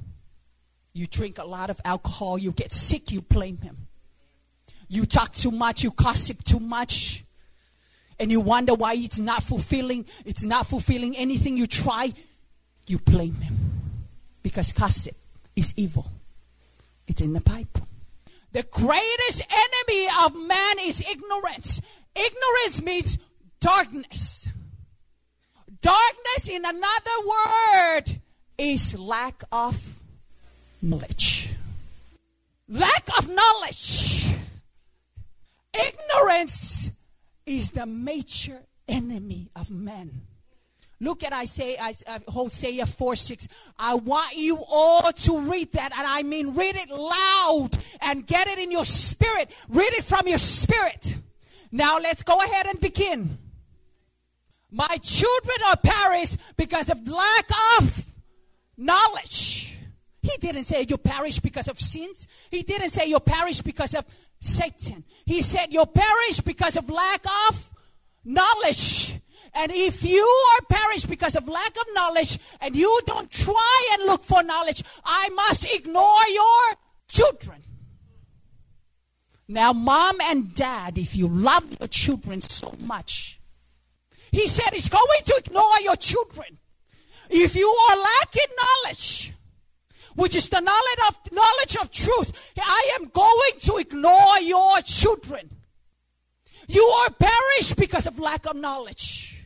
You 0.91 1.08
drink 1.08 1.38
a 1.38 1.46
lot 1.46 1.70
of 1.70 1.80
alcohol, 1.86 2.38
you 2.38 2.51
get 2.51 2.74
sick, 2.74 3.12
you 3.12 3.22
blame 3.22 3.60
him. 3.60 3.88
You 4.89 5.06
talk 5.06 5.32
too 5.32 5.51
much, 5.51 5.84
you 5.84 5.91
gossip 5.91 6.44
too 6.44 6.60
much, 6.60 7.24
and 8.20 8.30
you 8.30 8.41
wonder 8.41 8.74
why 8.74 8.96
it's 8.96 9.20
not 9.20 9.41
fulfilling, 9.41 10.06
it's 10.25 10.44
not 10.44 10.68
fulfilling 10.68 11.15
anything 11.15 11.56
you 11.56 11.65
try, 11.65 12.13
you 12.88 13.00
blame 13.00 13.36
him. 13.36 13.58
Because 14.44 14.74
gossip 14.74 15.15
is 15.56 15.74
evil. 15.77 16.12
It's 17.12 17.20
in 17.20 17.34
the 17.34 17.41
Bible. 17.41 17.89
The 18.53 18.63
greatest 18.63 19.46
enemy 19.51 20.08
of 20.24 20.34
man 20.34 20.75
is 20.80 21.01
ignorance. 21.01 21.82
Ignorance 22.15 22.82
means 22.82 23.18
darkness. 23.60 24.48
Darkness, 25.82 26.48
in 26.48 26.63
another 26.63 27.18
word, 27.27 28.22
is 28.58 28.98
lack 28.98 29.44
of 29.51 30.00
knowledge. 30.82 31.50
Lack 32.70 33.10
of 33.18 33.27
knowledge. 33.27 34.27
Ignorance 35.74 36.91
is 37.46 37.72
the 37.72 37.86
major 37.86 38.62
enemy 38.88 39.50
of 39.53 39.70
man. 39.70 40.22
Look 41.01 41.24
at 41.24 41.34
Isaiah, 41.34 41.91
uh, 42.05 42.20
Hosea 42.27 42.86
4 42.86 43.15
6. 43.15 43.48
I 43.79 43.96
want 43.96 44.38
you 44.38 44.63
all 44.70 45.12
to 45.12 45.39
read 45.51 45.72
that, 45.72 45.91
and 45.98 46.05
I 46.08 46.22
mean 46.22 46.53
read 46.53 46.75
it 46.75 46.91
loud 46.91 47.70
and 48.01 48.25
get 48.25 48.48
it 48.48 48.60
in 48.60 48.72
your 48.72 48.86
spirit. 48.86 49.51
Read 49.67 49.93
it 49.93 50.03
from 50.03 50.27
your 50.27 50.38
spirit. 50.38 51.15
Now 51.72 51.98
let's 51.98 52.22
go 52.22 52.39
ahead 52.39 52.67
and 52.67 52.79
begin. 52.79 53.39
My 54.70 54.98
children 55.01 55.58
are 55.70 55.77
perished 55.77 56.38
because 56.55 56.91
of 56.91 57.08
lack 57.08 57.50
of 57.79 58.05
knowledge. 58.77 59.75
He 60.22 60.38
didn't 60.39 60.65
say 60.65 60.86
you 60.88 61.00
perish 61.00 61.39
because 61.39 61.67
of 61.67 61.79
sins. 61.79 62.27
He 62.51 62.62
didn't 62.62 62.91
say 62.91 63.08
you 63.08 63.20
perish 63.20 63.62
because 63.62 63.96
of 63.96 64.05
Satan. 64.39 65.03
He 65.25 65.41
said 65.41 65.74
you 65.74 65.84
perish 65.88 66.41
because 66.41 66.77
of 66.77 66.88
lack 66.91 67.25
of 67.50 67.72
knowledge. 68.24 69.20
And 69.53 69.72
if 69.74 70.03
you 70.03 70.24
are 70.53 70.65
perished 70.70 71.10
because 71.10 71.36
of 71.36 71.48
lack 71.48 71.75
of 71.75 71.86
knowledge 71.93 72.39
and 72.62 72.75
you 72.75 73.01
don't 73.05 73.29
try 73.29 73.89
and 73.93 74.05
look 74.05 74.24
for 74.24 74.43
knowledge, 74.43 74.84
I 75.03 75.29
must 75.29 75.67
ignore 75.72 76.27
your 76.34 76.75
children. 77.10 77.62
Now, 79.48 79.74
mom 79.74 80.22
and 80.22 80.53
dad, 80.55 80.98
if 80.98 81.15
you 81.15 81.27
love 81.27 81.77
your 81.79 81.89
children 81.89 82.41
so 82.41 82.74
much, 82.79 83.41
he 84.31 84.48
said 84.48 84.70
he's 84.72 84.88
going 84.88 85.22
to 85.25 85.36
ignore 85.46 85.81
your 85.81 85.98
children. 85.98 86.58
If 87.29 87.55
you 87.55 87.67
are 87.67 87.98
lacking 87.98 88.55
knowledge, 88.58 89.34
which 90.15 90.36
is 90.36 90.48
the 90.48 90.62
knowledge 90.62 91.00
of 91.10 91.31
knowledge 91.34 91.75
of 91.81 91.91
truth, 91.91 92.53
I 92.58 92.98
am 93.00 93.10
going 93.10 93.60
to 93.63 93.75
ignore 93.77 94.39
your 94.39 94.79
children. 94.81 95.50
You 96.70 96.84
are 96.84 97.10
perished 97.10 97.75
because 97.75 98.08
of 98.08 98.20
lack 98.20 98.46
of 98.46 98.55
knowledge 98.55 99.41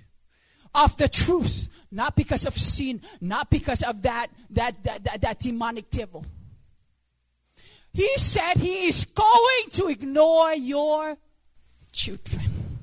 of 0.75 0.97
the 0.97 1.07
truth, 1.07 1.69
not 1.91 2.15
because 2.15 2.45
of 2.45 2.57
sin, 2.57 3.01
not 3.21 3.49
because 3.49 3.81
of 3.81 4.01
that 4.03 4.27
that 4.51 4.83
that, 4.83 5.03
that, 5.03 5.21
that 5.21 5.39
demonic 5.39 5.89
devil. 5.89 6.25
He 7.93 8.09
said 8.17 8.55
he 8.57 8.87
is 8.87 9.05
going 9.05 9.69
to 9.71 9.87
ignore 9.87 10.53
your 10.53 11.17
children. 11.93 12.77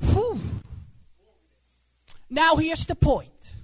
Whew. 0.00 0.38
Now, 2.30 2.56
here's 2.56 2.86
the 2.86 2.94
point. 2.94 3.54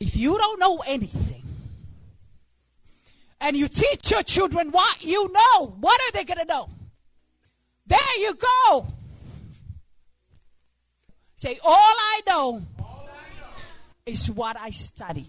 If 0.00 0.16
you 0.16 0.36
don't 0.36 0.58
know 0.58 0.82
anything, 0.86 1.44
and 3.40 3.56
you 3.56 3.68
teach 3.68 4.10
your 4.10 4.22
children 4.22 4.70
what 4.70 5.04
you 5.04 5.30
know, 5.32 5.66
what 5.78 6.00
are 6.00 6.12
they 6.12 6.24
going 6.24 6.38
to 6.38 6.44
know? 6.44 6.70
There 7.86 8.18
you 8.18 8.34
go. 8.34 8.86
Say, 11.44 11.58
all 11.62 11.76
I 11.76 12.22
know, 12.26 12.62
all 12.78 13.06
I 13.06 13.38
know. 13.38 13.62
is 14.06 14.30
what 14.30 14.56
I 14.58 14.70
study. 14.70 15.26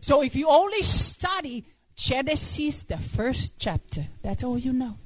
So 0.00 0.22
if 0.22 0.34
you 0.34 0.48
only 0.48 0.80
study 0.80 1.66
Genesis, 1.94 2.84
the 2.84 2.96
first 2.96 3.58
chapter, 3.58 4.06
that's 4.22 4.42
all 4.42 4.56
you 4.56 4.72
know. 4.72 4.96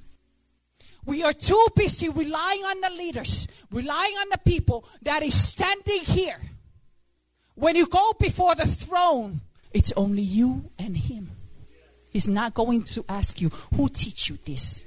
We 1.04 1.24
are 1.24 1.32
too 1.32 1.66
busy 1.74 2.08
relying 2.08 2.60
on 2.66 2.80
the 2.80 2.90
leaders, 2.90 3.48
relying 3.72 4.14
on 4.14 4.28
the 4.30 4.38
people 4.38 4.88
that 5.02 5.24
is 5.24 5.34
standing 5.34 6.02
here. 6.02 6.38
When 7.56 7.74
you 7.74 7.88
go 7.88 8.12
before 8.20 8.54
the 8.54 8.68
throne, 8.68 9.40
it's 9.72 9.92
only 9.96 10.22
you 10.22 10.70
and 10.78 10.96
him. 10.96 11.32
He's 12.10 12.28
not 12.28 12.54
going 12.54 12.84
to 12.84 13.04
ask 13.08 13.40
you, 13.40 13.48
who 13.74 13.88
teach 13.88 14.28
you 14.28 14.38
this? 14.46 14.85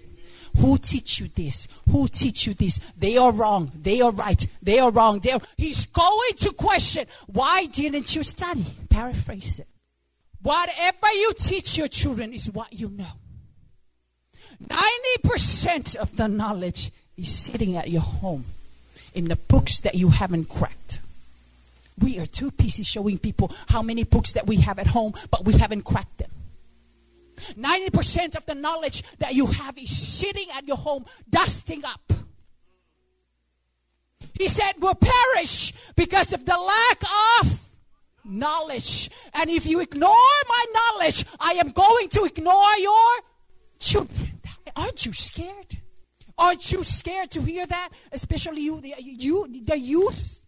Who 0.60 0.78
teach 0.78 1.20
you 1.20 1.28
this? 1.28 1.68
Who 1.90 2.08
teach 2.08 2.48
you 2.48 2.54
this? 2.54 2.80
They 2.98 3.18
are 3.18 3.32
wrong. 3.32 3.72
They 3.76 4.02
are 4.02 4.12
right. 4.12 4.46
They 4.62 4.80
are 4.80 4.92
wrong. 4.92 5.20
They 5.20 5.32
are... 5.32 5.40
He's 5.58 5.86
going 5.86 6.34
to 6.40 6.52
question, 6.52 7.06
why 7.28 7.66
didn't 7.68 8.16
you 8.16 8.24
study? 8.24 8.66
Paraphrase 8.90 9.60
it. 9.60 9.68
Whatever 10.42 11.12
you 11.14 11.34
teach 11.38 11.78
your 11.78 11.88
children 11.88 12.34
is 12.34 12.52
what 12.52 12.74
you 12.74 12.90
know. 12.90 13.06
90% 14.68 15.96
of 15.96 16.16
the 16.18 16.28
knowledge 16.28 16.92
is 17.16 17.34
sitting 17.34 17.78
at 17.78 17.90
your 17.90 18.02
home 18.02 18.46
in 19.14 19.26
the 19.26 19.36
books 19.36 19.80
that 19.82 19.96
you 19.96 20.10
haven't 20.10 20.50
cracked. 20.50 21.00
We 21.98 22.20
are 22.20 22.26
too 22.26 22.52
busy 22.52 22.84
showing 22.84 23.18
people 23.18 23.52
how 23.70 23.82
many 23.82 24.04
books 24.04 24.34
that 24.34 24.48
we 24.48 24.58
have 24.58 24.80
at 24.80 24.88
home, 24.88 25.14
but 25.32 25.46
we 25.46 25.54
haven't 25.54 25.84
cracked 25.84 26.18
them. 26.18 26.32
90% 27.56 28.36
of 28.36 28.46
the 28.46 28.56
knowledge 28.56 29.04
that 29.20 29.34
you 29.34 29.48
have 29.48 29.78
is 29.78 29.96
sitting 29.96 30.48
at 30.56 30.68
your 30.68 30.78
home, 30.78 31.06
dusting 31.30 31.84
up. 31.86 32.14
He 34.40 34.48
said, 34.48 34.74
we'll 34.80 34.96
perish 34.96 35.74
because 35.96 36.32
of 36.34 36.46
the 36.46 36.58
lack 36.58 37.04
of 37.42 37.70
knowledge. 38.24 39.10
And 39.34 39.50
if 39.50 39.66
you 39.66 39.82
ignore 39.82 40.10
my 40.48 40.66
knowledge, 40.74 41.26
I 41.40 41.54
am 41.54 41.72
going 41.72 42.10
to 42.10 42.24
ignore 42.24 42.78
your 42.78 43.10
children. 43.80 44.40
Aren't 44.76 45.06
you 45.06 45.14
scared? 45.14 45.78
Aren't 46.38 46.72
you 46.72 46.84
scared 46.84 47.32
to 47.32 47.42
hear 47.42 47.66
that? 47.66 47.90
Especially 48.14 48.62
you, 48.62 48.80
the, 48.80 48.96
you, 48.98 49.62
the 49.66 49.78
youth. 49.78 50.39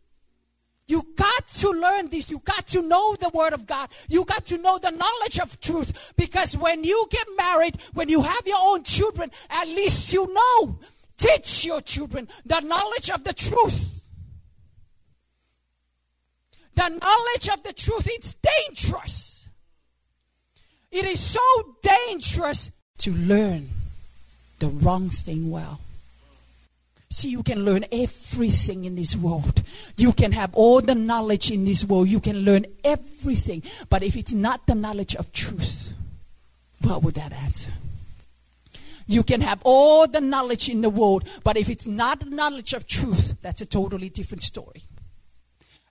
You 0.91 1.07
got 1.15 1.47
to 1.47 1.69
learn 1.69 2.09
this. 2.09 2.29
You 2.29 2.39
got 2.39 2.67
to 2.67 2.81
know 2.81 3.15
the 3.15 3.29
Word 3.29 3.53
of 3.53 3.65
God. 3.65 3.87
You 4.09 4.25
got 4.25 4.45
to 4.47 4.57
know 4.57 4.77
the 4.77 4.91
knowledge 4.91 5.39
of 5.39 5.57
truth. 5.61 6.11
Because 6.17 6.57
when 6.57 6.83
you 6.83 7.07
get 7.09 7.25
married, 7.37 7.77
when 7.93 8.09
you 8.09 8.21
have 8.21 8.45
your 8.45 8.57
own 8.59 8.83
children, 8.83 9.31
at 9.49 9.69
least 9.69 10.13
you 10.13 10.27
know. 10.33 10.79
Teach 11.17 11.63
your 11.63 11.79
children 11.79 12.27
the 12.45 12.59
knowledge 12.59 13.09
of 13.09 13.23
the 13.23 13.31
truth. 13.31 14.05
The 16.75 16.89
knowledge 16.89 17.47
of 17.47 17.63
the 17.63 17.71
truth, 17.71 18.09
it's 18.11 18.35
dangerous. 18.35 19.47
It 20.91 21.05
is 21.05 21.21
so 21.21 21.39
dangerous 21.81 22.69
to 22.97 23.13
learn 23.13 23.69
the 24.59 24.67
wrong 24.67 25.09
thing 25.09 25.49
well. 25.49 25.79
See, 27.11 27.27
you 27.27 27.43
can 27.43 27.65
learn 27.65 27.83
everything 27.91 28.85
in 28.85 28.95
this 28.95 29.17
world. 29.17 29.63
You 29.97 30.13
can 30.13 30.31
have 30.31 30.55
all 30.55 30.79
the 30.79 30.95
knowledge 30.95 31.51
in 31.51 31.65
this 31.65 31.83
world. 31.83 32.07
You 32.07 32.21
can 32.21 32.37
learn 32.37 32.65
everything. 32.85 33.63
But 33.89 34.01
if 34.01 34.15
it's 34.15 34.31
not 34.31 34.65
the 34.65 34.75
knowledge 34.75 35.15
of 35.15 35.33
truth, 35.33 35.93
what 36.81 37.03
would 37.03 37.15
that 37.15 37.33
answer? 37.33 37.71
You 39.07 39.23
can 39.23 39.41
have 39.41 39.59
all 39.65 40.07
the 40.07 40.21
knowledge 40.21 40.69
in 40.69 40.79
the 40.79 40.89
world, 40.89 41.27
but 41.43 41.57
if 41.57 41.69
it's 41.69 41.85
not 41.85 42.21
the 42.21 42.29
knowledge 42.29 42.71
of 42.71 42.87
truth, 42.87 43.35
that's 43.41 43.59
a 43.59 43.65
totally 43.65 44.07
different 44.07 44.43
story. 44.43 44.83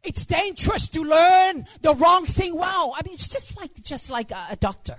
It's 0.02 0.24
dangerous 0.24 0.88
to 0.88 1.02
learn 1.02 1.66
the 1.82 1.94
wrong 1.96 2.24
thing 2.24 2.56
well. 2.56 2.94
I 2.96 3.02
mean, 3.04 3.12
it's 3.12 3.28
just 3.28 3.58
like 3.58 3.82
just 3.82 4.10
like 4.10 4.30
a, 4.30 4.46
a 4.52 4.56
doctor. 4.56 4.96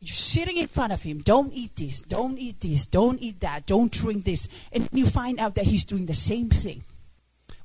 You're 0.00 0.12
sitting 0.14 0.56
in 0.58 0.68
front 0.68 0.92
of 0.92 1.02
him. 1.02 1.20
Don't 1.20 1.52
eat 1.52 1.76
this. 1.76 2.00
Don't 2.00 2.38
eat 2.38 2.60
this. 2.60 2.86
Don't 2.86 3.20
eat 3.20 3.40
that. 3.40 3.66
Don't 3.66 3.90
drink 3.90 4.24
this. 4.24 4.48
And 4.72 4.88
you 4.92 5.06
find 5.06 5.40
out 5.40 5.54
that 5.54 5.64
he's 5.64 5.84
doing 5.84 6.06
the 6.06 6.14
same 6.14 6.50
thing. 6.50 6.84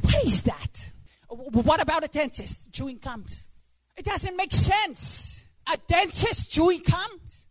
What 0.02 0.24
is 0.26 0.42
that? 0.44 0.90
What 1.28 1.82
about 1.82 2.04
a 2.04 2.08
dentist 2.08 2.74
chewing 2.74 2.98
gums? 2.98 3.48
It 3.96 4.06
doesn't 4.06 4.36
make 4.36 4.54
sense. 4.54 5.46
A 5.72 5.78
dentist 5.88 6.52
chewing 6.52 6.82
gums? 6.90 7.48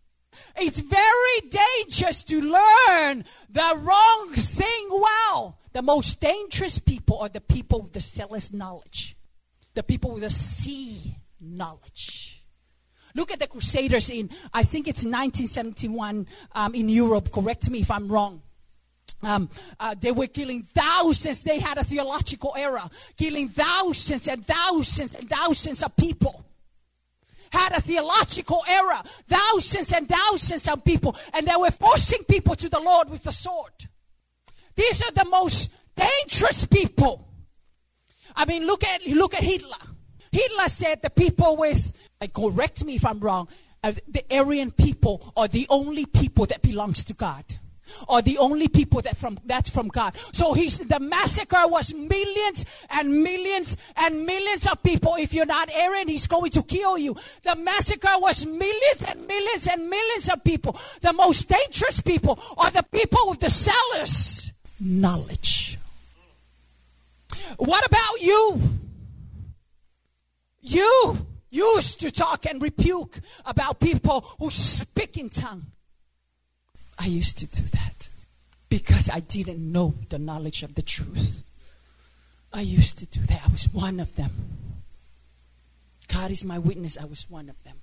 It's 0.57 0.81
very 0.81 1.51
dangerous 1.51 2.23
to 2.25 2.40
learn 2.40 3.25
the 3.49 3.75
wrong 3.79 4.33
thing 4.33 4.88
well. 4.90 5.59
The 5.73 5.83
most 5.83 6.21
dangerous 6.21 6.79
people 6.79 7.19
are 7.19 7.29
the 7.29 7.40
people 7.40 7.83
with 7.83 7.93
the 7.93 8.01
zealous 8.01 8.53
knowledge, 8.53 9.16
the 9.75 9.83
people 9.83 10.12
with 10.12 10.23
the 10.23 10.31
sea 10.31 11.16
knowledge. 11.40 12.30
Look 13.14 13.33
at 13.33 13.40
the 13.40 13.46
Crusaders 13.46 14.11
in, 14.11 14.31
I 14.53 14.62
think 14.62 14.88
it's 14.88 15.05
1971 15.05 16.27
um, 16.53 16.75
in 16.75 16.88
Europe. 16.88 17.33
Correct 17.33 17.68
me 17.70 17.81
if 17.81 17.90
I'm 17.90 18.09
wrong. 18.09 18.42
um, 19.23 19.49
uh, 19.79 19.94
they 20.01 20.12
were 20.12 20.27
killing 20.27 20.62
thousands. 20.62 21.42
They 21.42 21.59
had 21.59 21.79
a 21.79 21.85
theological 21.85 22.55
error, 22.57 22.88
killing 23.16 23.49
thousands 23.49 24.29
and 24.29 24.44
thousands 24.44 25.14
and 25.14 25.29
thousands 25.29 25.83
of 25.83 25.96
people. 25.96 26.44
Had 27.53 27.73
a 27.73 27.81
theological 27.81 28.62
error, 28.68 29.03
thousands 29.27 29.92
and 29.92 30.09
thousands 30.09 30.68
of 30.68 30.85
people, 30.85 31.16
and 31.35 31.46
they 31.46 31.57
were 31.57 31.73
forcing 31.73 32.23
people 32.25 32.55
to 32.55 32.68
the 32.68 32.81
Lord 32.81 33.11
with 33.11 33.25
the 33.25 33.33
sword. 33.33 33.73
These 34.77 35.03
are 35.03 35.12
the 35.12 35.29
most 35.29 35.75
dangerous 35.96 36.64
people. 36.64 37.27
I 38.37 38.44
mean, 38.44 38.66
look 38.66 38.85
at 38.85 39.05
look 39.09 39.35
at 39.35 39.42
Hitler. 39.42 39.77
Hitler 40.33 40.69
said 40.69 41.03
the 41.03 41.11
people 41.11 41.57
with, 41.57 41.93
uh, 42.21 42.27
correct 42.29 42.85
me 42.85 42.97
if 42.97 43.05
I'm 43.05 43.21
wrong, 43.21 43.49
uh, 43.83 43.93
the 44.09 44.25
Aryan 44.31 44.71
people 44.71 45.33
are 45.37 45.49
the 45.49 45.66
only 45.71 46.07
people 46.07 46.47
that 46.47 46.62
belongs 46.62 47.05
to 47.05 47.14
God 47.14 47.45
are 48.09 48.23
the 48.23 48.38
only 48.38 48.69
people 48.69 49.01
that 49.03 49.16
from 49.16 49.38
that's 49.45 49.71
from 49.71 49.88
God. 49.88 50.16
So 50.33 50.55
he's 50.55 50.79
the 50.79 51.01
massacre 51.01 51.66
was 51.66 51.95
millions 51.95 52.64
and 52.88 53.23
millions 53.23 53.77
and 53.97 54.25
millions 54.25 54.66
of 54.66 54.83
people. 54.83 55.16
If 55.19 55.35
you're 55.35 55.47
not 55.47 55.71
Aryan, 55.75 56.09
he's 56.09 56.27
going 56.27 56.51
to 56.53 56.62
kill 56.62 56.99
you. 56.99 57.16
The 57.43 57.57
massacre 57.57 58.14
was 58.19 58.47
millions 58.47 59.05
and 59.07 59.27
millions 59.27 59.66
and 59.66 59.88
millions 59.88 60.29
of 60.29 60.45
people. 60.45 60.79
The 61.01 61.12
most 61.12 61.49
dangerous 61.49 62.01
people 62.01 62.38
are 62.57 62.71
the 62.71 62.85
people 62.93 63.29
with 63.29 63.40
the 63.40 63.51
sellers 63.51 64.53
knowledge. 64.79 65.79
What 67.57 67.85
about 67.87 68.21
you? 68.21 68.61
You 70.71 71.27
used 71.51 71.99
to 72.01 72.13
talk 72.13 72.47
and 72.47 72.63
rebuke 72.63 73.19
about 73.45 73.81
people 73.81 74.21
who 74.39 74.51
speak 74.51 75.17
in 75.17 75.29
tongue. 75.29 75.67
I 76.97 77.07
used 77.07 77.39
to 77.39 77.47
do 77.47 77.63
that 77.73 78.09
because 78.69 79.11
I 79.11 79.19
didn't 79.19 79.73
know 79.73 79.95
the 80.11 80.19
knowledge 80.21 80.63
of 80.63 80.77
the 80.77 80.83
truth. 80.83 81.43
I 82.53 82.61
used 82.61 83.01
to 83.01 83.07
do 83.07 83.21
that. 83.23 83.43
I 83.49 83.51
was 83.51 83.73
one 83.73 83.99
of 83.99 84.15
them. 84.15 84.31
God 86.07 86.31
is 86.31 86.45
my 86.45 86.59
witness, 86.59 86.97
I 86.97 87.05
was 87.05 87.29
one 87.29 87.49
of 87.49 87.63
them. 87.65 87.77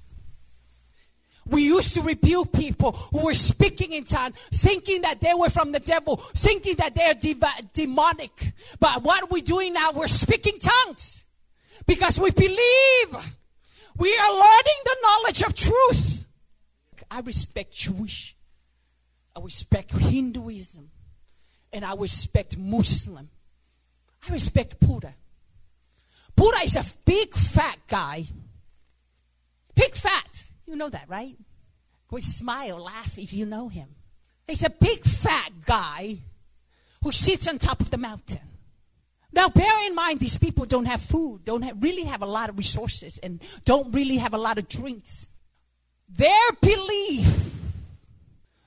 We 1.46 1.64
used 1.64 1.94
to 1.96 2.02
rebuke 2.02 2.54
people 2.54 2.92
who 2.92 3.26
were 3.26 3.34
speaking 3.34 3.92
in 3.94 4.06
tongues, 4.06 4.38
thinking 4.54 5.02
that 5.02 5.20
they 5.20 5.34
were 5.34 5.50
from 5.50 5.74
the 5.74 5.80
devil, 5.80 6.18
thinking 6.18 6.76
that 6.76 6.96
they're 6.96 7.14
div- 7.14 7.44
demonic. 7.74 8.54
But 8.80 9.04
what 9.04 9.24
are 9.24 9.28
we're 9.28 9.42
doing 9.42 9.74
now, 9.74 9.92
we're 9.92 10.08
speaking 10.08 10.60
tongues 10.60 11.26
because 11.86 12.20
we 12.20 12.32
believe 12.32 13.34
we 13.98 14.18
are 14.18 14.34
learning 14.34 14.82
the 14.84 14.98
knowledge 15.04 15.42
of 15.44 15.56
truth. 15.56 16.26
I 17.10 17.22
respect 17.22 17.74
Jewish, 17.74 18.36
I 19.36 19.40
respect 19.42 19.92
Hinduism, 19.92 20.90
and 21.72 21.86
I 21.86 21.96
respect 21.96 22.58
Muslim. 22.58 23.30
I 24.28 24.34
respect 24.34 24.80
Buddha. 24.80 25.14
Buddha 26.36 26.58
is 26.64 26.76
a 26.76 26.84
big 27.06 27.34
fat 27.34 27.78
guy. 27.88 28.26
Big 29.74 29.94
fat. 29.94 30.46
You 30.66 30.76
know 30.76 30.90
that, 30.90 31.08
right? 31.08 31.38
We 32.12 32.22
smile, 32.22 32.80
laugh 32.84 33.18
if 33.18 33.34
you 33.34 33.46
know 33.46 33.70
him. 33.70 33.90
He's 34.48 34.64
a 34.64 34.70
big 34.70 35.04
fat 35.04 35.52
guy 35.66 36.18
who 37.04 37.12
sits 37.12 37.48
on 37.48 37.60
top 37.60 37.80
of 37.82 37.92
the 37.92 37.98
mountain. 37.98 38.40
Now, 39.38 39.50
bear 39.50 39.86
in 39.86 39.94
mind, 39.94 40.20
these 40.20 40.36
people 40.36 40.66
don't 40.66 40.86
have 40.86 41.00
food, 41.00 41.46
don't 41.46 41.62
have, 41.62 41.78
really 41.84 42.06
have 42.06 42.24
a 42.24 42.26
lot 42.26 42.50
of 42.50 42.58
resources, 42.58 43.20
and 43.20 43.40
don't 43.66 43.94
really 43.94 44.18
have 44.18 44.34
a 44.34 44.38
lot 44.38 44.58
of 44.58 44.68
drinks. 44.68 45.28
Their 46.10 46.52
belief 46.60 47.54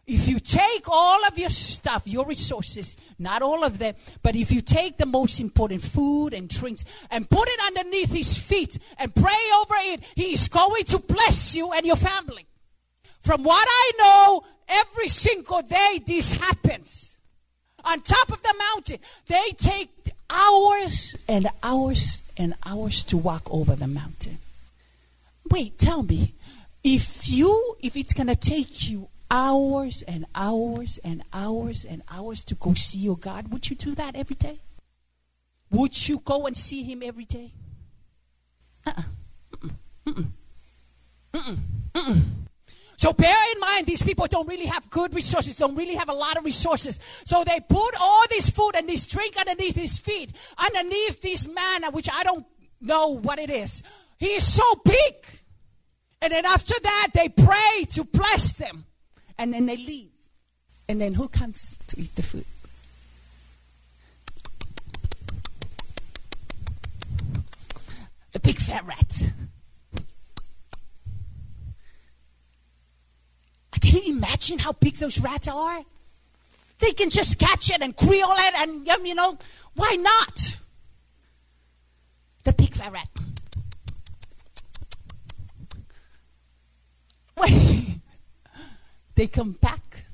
if 0.07 0.29
you 0.29 0.39
take 0.39 0.89
all 0.89 1.25
of 1.27 1.37
your 1.39 1.51
stuff, 1.51 2.07
your 2.07 2.25
resources, 2.25 2.97
not 3.19 3.43
all 3.43 3.65
of 3.65 3.79
them, 3.79 3.95
but 4.23 4.37
if 4.37 4.53
you 4.53 4.61
take 4.61 4.97
the 4.97 5.07
most 5.07 5.41
important 5.41 5.83
food 5.83 6.35
and 6.35 6.49
drinks 6.49 6.85
and 7.11 7.29
put 7.29 7.49
it 7.49 7.61
underneath 7.67 8.13
his 8.13 8.37
feet 8.37 8.79
and 8.99 9.15
pray 9.15 9.43
over 9.61 9.75
it, 9.79 10.05
he 10.15 10.33
is 10.33 10.47
going 10.47 10.85
to 10.85 10.99
bless 10.99 11.57
you 11.57 11.73
and 11.73 11.85
your 11.87 11.97
family. 11.97 12.47
From 13.21 13.43
what 13.43 13.67
I 13.69 13.93
know, 13.99 14.43
every 14.69 15.09
single 15.09 15.63
day 15.63 16.01
this 16.07 16.33
happens. 16.33 17.19
On 17.85 18.01
top 18.01 18.33
of 18.33 18.43
the 18.43 18.55
mountain, 18.59 18.99
they 19.27 19.51
take 19.57 20.00
hours 20.31 21.17
and 21.29 21.49
hours 21.63 22.23
and 22.37 22.55
hours 22.65 23.05
to 23.05 23.17
walk 23.17 23.43
over 23.51 23.75
the 23.77 23.87
mountain. 23.87 24.39
Wait, 25.51 25.79
tell 25.79 26.03
me, 26.03 26.35
if 26.83 27.29
you 27.29 27.77
if 27.81 27.97
it's 27.97 28.13
to 28.29 28.37
take 28.37 28.89
you 28.89 29.09
hours 29.31 30.03
and 30.03 30.27
hours 30.35 30.99
and 31.05 31.23
hours 31.33 31.85
and 31.85 32.03
hours 32.11 32.45
to 32.45 32.55
go 32.55 32.75
see 32.75 32.99
your 32.99 33.17
God, 33.17 33.49
would 33.53 33.69
you 33.69 33.77
do 33.77 33.95
that 33.95 34.17
every 34.17 34.37
day? 34.37 34.59
Would 35.71 36.09
you 36.09 36.21
go 36.25 36.47
and 36.47 36.57
see 36.57 36.83
Him 36.83 37.03
every 37.03 37.25
day? 37.25 37.53
Uh-uh. 38.87 39.03
So 43.01 43.15
bear 43.15 43.35
in 43.55 43.61
mind, 43.61 43.87
these 43.87 44.03
people 44.03 44.27
don't 44.27 44.47
really 44.47 44.67
have 44.67 44.91
good 44.91 45.15
resources, 45.15 45.57
don't 45.57 45.75
really 45.75 45.95
have 45.95 46.11
a 46.11 46.13
lot 46.13 46.37
of 46.37 46.45
resources. 46.45 47.01
So 47.25 47.43
they 47.45 47.59
put 47.67 47.95
all 47.99 48.25
this 48.29 48.51
food 48.51 48.73
and 48.75 48.87
this 48.87 49.07
drink 49.07 49.39
underneath 49.39 49.75
his 49.75 49.99
feet, 49.99 50.33
underneath 50.59 51.23
this 51.23 51.49
man, 51.49 51.91
which 51.93 52.11
I 52.13 52.23
don't 52.25 52.45
know 52.79 53.19
what 53.19 53.39
it 53.39 53.49
is. 53.49 53.83
He 54.19 54.27
is 54.27 54.47
so 54.47 54.63
big. 54.85 55.15
And 56.21 56.31
then 56.31 56.45
after 56.45 56.75
that, 56.79 57.09
they 57.15 57.31
pray 57.31 57.87
to 57.93 58.05
bless 58.05 58.53
them 58.53 58.85
and 59.39 59.55
then 59.55 59.65
they 59.65 59.79
leave. 59.79 60.11
And 60.87 61.01
then 61.01 61.15
who 61.15 61.29
comes 61.29 61.79
to 61.87 61.99
eat 61.99 62.15
the 62.17 62.23
food? 62.23 62.45
The 68.33 68.41
big 68.41 68.59
fat 68.59 68.85
rat. 68.87 69.33
Can 73.81 74.03
you 74.03 74.17
imagine 74.17 74.59
how 74.59 74.73
big 74.73 74.97
those 74.97 75.19
rats 75.19 75.49
are? 75.49 75.83
They 76.79 76.93
can 76.93 77.11
just 77.11 77.39
catch 77.39 77.71
it 77.71 77.83
and 77.83 77.97
creel 77.97 78.29
it, 78.31 78.55
and 78.59 79.07
you 79.07 79.15
know, 79.15 79.39
why 79.75 79.97
not? 79.97 80.57
The 82.45 82.53
big 82.53 82.75
fat 82.75 82.93
rat. 82.93 83.09
Wait. 87.37 87.87
They 89.17 89.27
come 89.27 89.53
back 89.53 90.05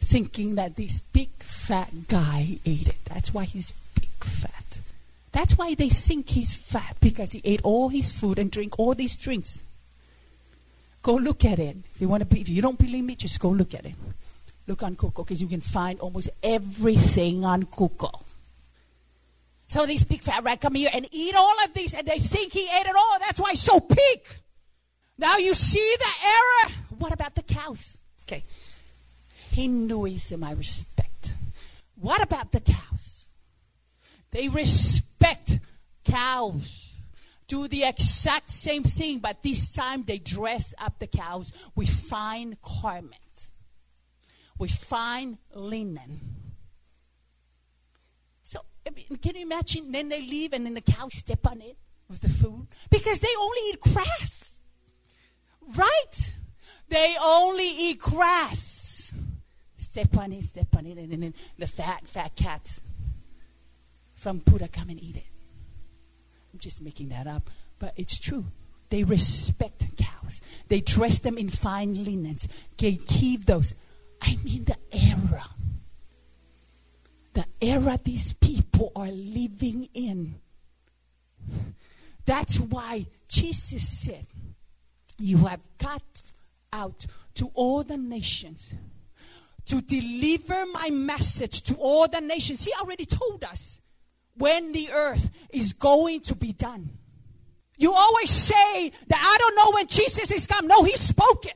thinking 0.00 0.56
that 0.56 0.76
this 0.76 1.00
big 1.00 1.30
fat 1.38 2.08
guy 2.08 2.58
ate 2.66 2.88
it. 2.88 3.04
That's 3.06 3.32
why 3.32 3.44
he's 3.44 3.72
big 3.94 4.10
fat. 4.20 4.80
That's 5.32 5.56
why 5.56 5.74
they 5.74 5.88
think 5.88 6.28
he's 6.28 6.54
fat 6.54 6.96
because 7.00 7.32
he 7.32 7.40
ate 7.44 7.62
all 7.64 7.88
his 7.88 8.12
food 8.12 8.38
and 8.38 8.50
drink 8.50 8.78
all 8.78 8.94
these 8.94 9.16
drinks. 9.16 9.62
Go 11.08 11.14
look 11.14 11.46
at 11.46 11.58
it. 11.58 11.74
If 11.94 12.02
you 12.02 12.08
want 12.10 12.28
to 12.28 12.38
if 12.38 12.50
you 12.50 12.60
don't 12.60 12.78
believe 12.78 13.02
me, 13.02 13.14
just 13.14 13.40
go 13.40 13.48
look 13.48 13.72
at 13.72 13.86
it. 13.86 13.94
Look 14.66 14.82
on 14.82 14.92
Google 14.92 15.24
because 15.24 15.40
you 15.40 15.48
can 15.48 15.62
find 15.62 15.98
almost 16.00 16.28
everything 16.42 17.46
on 17.46 17.62
Google. 17.62 18.26
So 19.68 19.86
these 19.86 20.04
big 20.04 20.20
fat 20.20 20.44
rat 20.44 20.60
come 20.60 20.74
here 20.74 20.90
and 20.92 21.08
eat 21.10 21.34
all 21.34 21.64
of 21.64 21.72
these, 21.72 21.94
and 21.94 22.06
they 22.06 22.18
think 22.18 22.52
he 22.52 22.64
ate 22.64 22.84
it 22.84 22.94
all. 22.94 23.18
That's 23.20 23.40
why 23.40 23.52
he's 23.52 23.62
so 23.62 23.80
big. 23.80 24.20
Now 25.16 25.38
you 25.38 25.54
see 25.54 25.96
the 25.98 26.26
error. 26.26 26.74
What 26.98 27.14
about 27.14 27.34
the 27.34 27.42
cows? 27.42 27.96
Okay. 28.24 28.44
Hinduism, 29.52 30.44
I 30.44 30.52
respect. 30.52 31.36
What 31.98 32.20
about 32.20 32.52
the 32.52 32.60
cows? 32.60 33.24
They 34.30 34.50
respect 34.50 35.58
cows. 36.04 36.87
Do 37.48 37.66
the 37.66 37.84
exact 37.84 38.50
same 38.50 38.84
thing, 38.84 39.18
but 39.18 39.42
this 39.42 39.74
time 39.74 40.04
they 40.04 40.18
dress 40.18 40.74
up 40.78 40.98
the 40.98 41.06
cows 41.06 41.52
with 41.74 41.88
fine 41.88 42.58
garment, 42.62 43.50
with 44.58 44.70
fine 44.70 45.38
linen. 45.54 46.20
So, 48.42 48.60
can 48.84 49.34
you 49.34 49.42
imagine? 49.42 49.90
Then 49.92 50.10
they 50.10 50.20
leave 50.20 50.52
and 50.52 50.66
then 50.66 50.74
the 50.74 50.82
cows 50.82 51.14
step 51.14 51.46
on 51.46 51.62
it 51.62 51.76
with 52.08 52.20
the 52.20 52.28
food 52.28 52.68
because 52.90 53.20
they 53.20 53.34
only 53.40 53.60
eat 53.70 53.80
grass. 53.80 54.60
Right? 55.74 56.34
They 56.88 57.16
only 57.22 57.68
eat 57.68 57.98
grass. 57.98 59.14
Step 59.76 60.16
on 60.18 60.32
it, 60.32 60.44
step 60.44 60.68
on 60.76 60.86
it, 60.86 60.98
and 60.98 61.22
then 61.22 61.34
the 61.56 61.66
fat, 61.66 62.06
fat 62.06 62.36
cats 62.36 62.82
from 64.14 64.38
Buddha 64.38 64.68
come 64.68 64.90
and 64.90 65.02
eat 65.02 65.16
it. 65.16 65.37
I'm 66.52 66.58
just 66.58 66.80
making 66.80 67.10
that 67.10 67.26
up, 67.26 67.50
but 67.78 67.92
it's 67.96 68.18
true. 68.18 68.46
They 68.90 69.04
respect 69.04 69.84
cows. 69.96 70.40
They 70.68 70.80
dress 70.80 71.18
them 71.18 71.36
in 71.36 71.48
fine 71.50 72.04
linens. 72.04 72.48
They 72.78 72.96
keep 72.96 73.44
those. 73.44 73.74
I 74.22 74.36
mean, 74.42 74.64
the 74.64 74.76
era. 74.92 75.44
The 77.34 77.44
era 77.60 77.98
these 78.02 78.32
people 78.32 78.92
are 78.96 79.10
living 79.10 79.88
in. 79.94 80.36
That's 82.24 82.58
why 82.58 83.06
Jesus 83.28 83.88
said, 83.88 84.26
you 85.18 85.38
have 85.46 85.60
got 85.78 86.22
out 86.72 87.06
to 87.34 87.50
all 87.54 87.82
the 87.82 87.96
nations 87.96 88.74
to 89.66 89.80
deliver 89.82 90.66
my 90.66 90.90
message 90.90 91.62
to 91.62 91.74
all 91.74 92.08
the 92.08 92.20
nations. 92.20 92.64
He 92.64 92.72
already 92.80 93.04
told 93.04 93.44
us 93.44 93.80
when 94.38 94.72
the 94.72 94.90
earth 94.92 95.30
is 95.50 95.72
going 95.72 96.20
to 96.22 96.34
be 96.34 96.52
done. 96.52 96.90
You 97.76 97.92
always 97.92 98.30
say 98.30 98.92
that 99.06 99.20
I 99.20 99.36
don't 99.38 99.56
know 99.56 99.76
when 99.76 99.86
Jesus 99.86 100.32
is 100.32 100.46
come. 100.46 100.66
No, 100.66 100.82
he 100.82 100.96
spoke 100.96 101.46
it. 101.46 101.54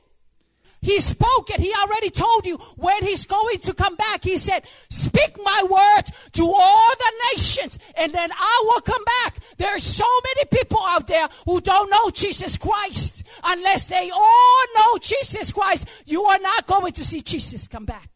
He 0.81 0.99
spoke 0.99 1.49
it. 1.49 1.61
He 1.61 1.73
already 1.73 2.09
told 2.09 2.45
you 2.45 2.57
when 2.75 3.03
he's 3.03 3.25
going 3.25 3.59
to 3.59 3.73
come 3.73 3.95
back. 3.95 4.23
He 4.23 4.37
said, 4.37 4.65
speak 4.89 5.37
my 5.41 5.63
word 5.69 6.03
to 6.33 6.43
all 6.43 6.89
the 6.97 7.11
nations 7.31 7.79
and 7.95 8.11
then 8.11 8.29
I 8.33 8.63
will 8.65 8.81
come 8.81 9.03
back. 9.23 9.37
There 9.57 9.73
are 9.73 9.79
so 9.79 10.05
many 10.25 10.45
people 10.51 10.81
out 10.81 11.07
there 11.07 11.29
who 11.45 11.61
don't 11.61 11.89
know 11.89 12.09
Jesus 12.09 12.57
Christ. 12.57 13.23
Unless 13.45 13.85
they 13.85 14.09
all 14.13 14.65
know 14.75 14.97
Jesus 14.97 15.53
Christ, 15.53 15.87
you 16.05 16.23
are 16.23 16.39
not 16.39 16.67
going 16.67 16.91
to 16.93 17.05
see 17.05 17.21
Jesus 17.21 17.69
come 17.69 17.85
back. 17.85 18.09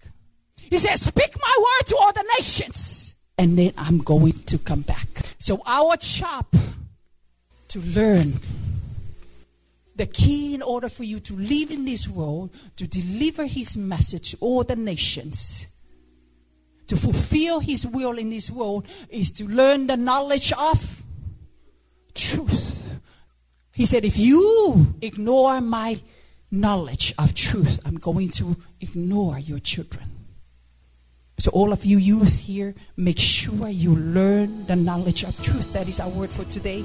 He 0.58 0.78
said, 0.78 0.98
speak 0.98 1.36
my 1.40 1.58
word 1.58 1.88
to 1.88 1.98
all 1.98 2.12
the 2.12 2.26
nations 2.38 3.16
and 3.38 3.58
then 3.58 3.74
I'm 3.78 4.00
going 4.00 4.34
to 4.34 4.58
come 4.58 4.82
back. 4.82 5.08
So 5.40 5.62
our 5.66 5.98
job 5.98 6.46
to 7.68 7.80
learn 7.80 8.40
the 9.96 10.06
key 10.06 10.54
in 10.54 10.62
order 10.62 10.90
for 10.90 11.04
you 11.04 11.20
to 11.20 11.36
live 11.36 11.72
in 11.72 11.86
this 11.86 12.08
world, 12.08 12.52
to 12.78 12.88
deliver 12.88 13.46
his 13.46 13.76
message 13.76 14.32
to 14.32 14.38
all 14.40 14.64
the 14.64 14.76
nations, 14.76 15.68
to 16.88 16.96
fulfill 16.96 17.60
his 17.60 17.86
will 17.86 18.18
in 18.18 18.30
this 18.30 18.50
world, 18.50 18.88
is 19.10 19.32
to 19.34 19.46
learn 19.48 19.88
the 19.88 19.98
knowledge 19.98 20.54
of 20.54 21.04
truth. 22.14 23.00
He 23.74 23.86
said, 23.86 24.06
if 24.06 24.18
you 24.18 24.96
ignore 25.02 25.62
my 25.62 26.00
knowledge 26.50 27.14
of 27.18 27.34
truth, 27.34 27.80
I'm 27.86 27.98
going 27.98 28.30
to 28.30 28.56
ignore 28.80 29.38
your 29.38 29.60
children. 29.60 30.10
So, 31.40 31.52
all 31.52 31.72
of 31.72 31.86
you 31.86 32.00
youth 32.00 32.40
here, 32.40 32.74
make 32.98 33.20
sure 33.20 33.70
you 33.70 33.96
learn 33.96 34.66
the 34.66 34.76
knowledge 34.76 35.24
of 35.24 35.40
truth. 35.44 35.72
That 35.72 35.88
is 35.88 36.00
our 36.00 36.10
word 36.10 36.32
for 36.32 36.46
today. 36.46 36.84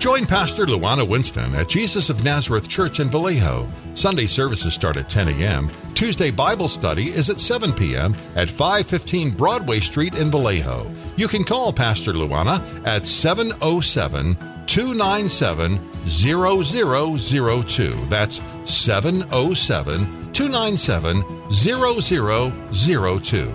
Join 0.00 0.26
Pastor 0.26 0.66
Luana 0.66 1.08
Winston 1.08 1.54
at 1.54 1.68
Jesus 1.68 2.10
of 2.10 2.24
Nazareth 2.24 2.68
Church 2.68 2.98
in 2.98 3.08
Vallejo. 3.08 3.68
Sunday 3.94 4.26
services 4.26 4.74
start 4.74 4.96
at 4.96 5.08
10 5.08 5.28
a.m. 5.28 5.70
Tuesday 5.94 6.32
Bible 6.32 6.66
study 6.66 7.10
is 7.10 7.30
at 7.30 7.38
7 7.38 7.72
p.m. 7.72 8.16
at 8.34 8.50
515 8.50 9.30
Broadway 9.30 9.78
Street 9.78 10.16
in 10.16 10.32
Vallejo. 10.32 10.92
You 11.16 11.28
can 11.28 11.44
call 11.44 11.72
Pastor 11.72 12.12
Luana 12.12 12.60
at 12.84 13.06
707 13.06 14.34
297 14.66 15.78
0002. 16.08 17.90
That's 18.06 18.42
707 18.64 20.32
297 20.32 21.24
0002. 21.52 23.54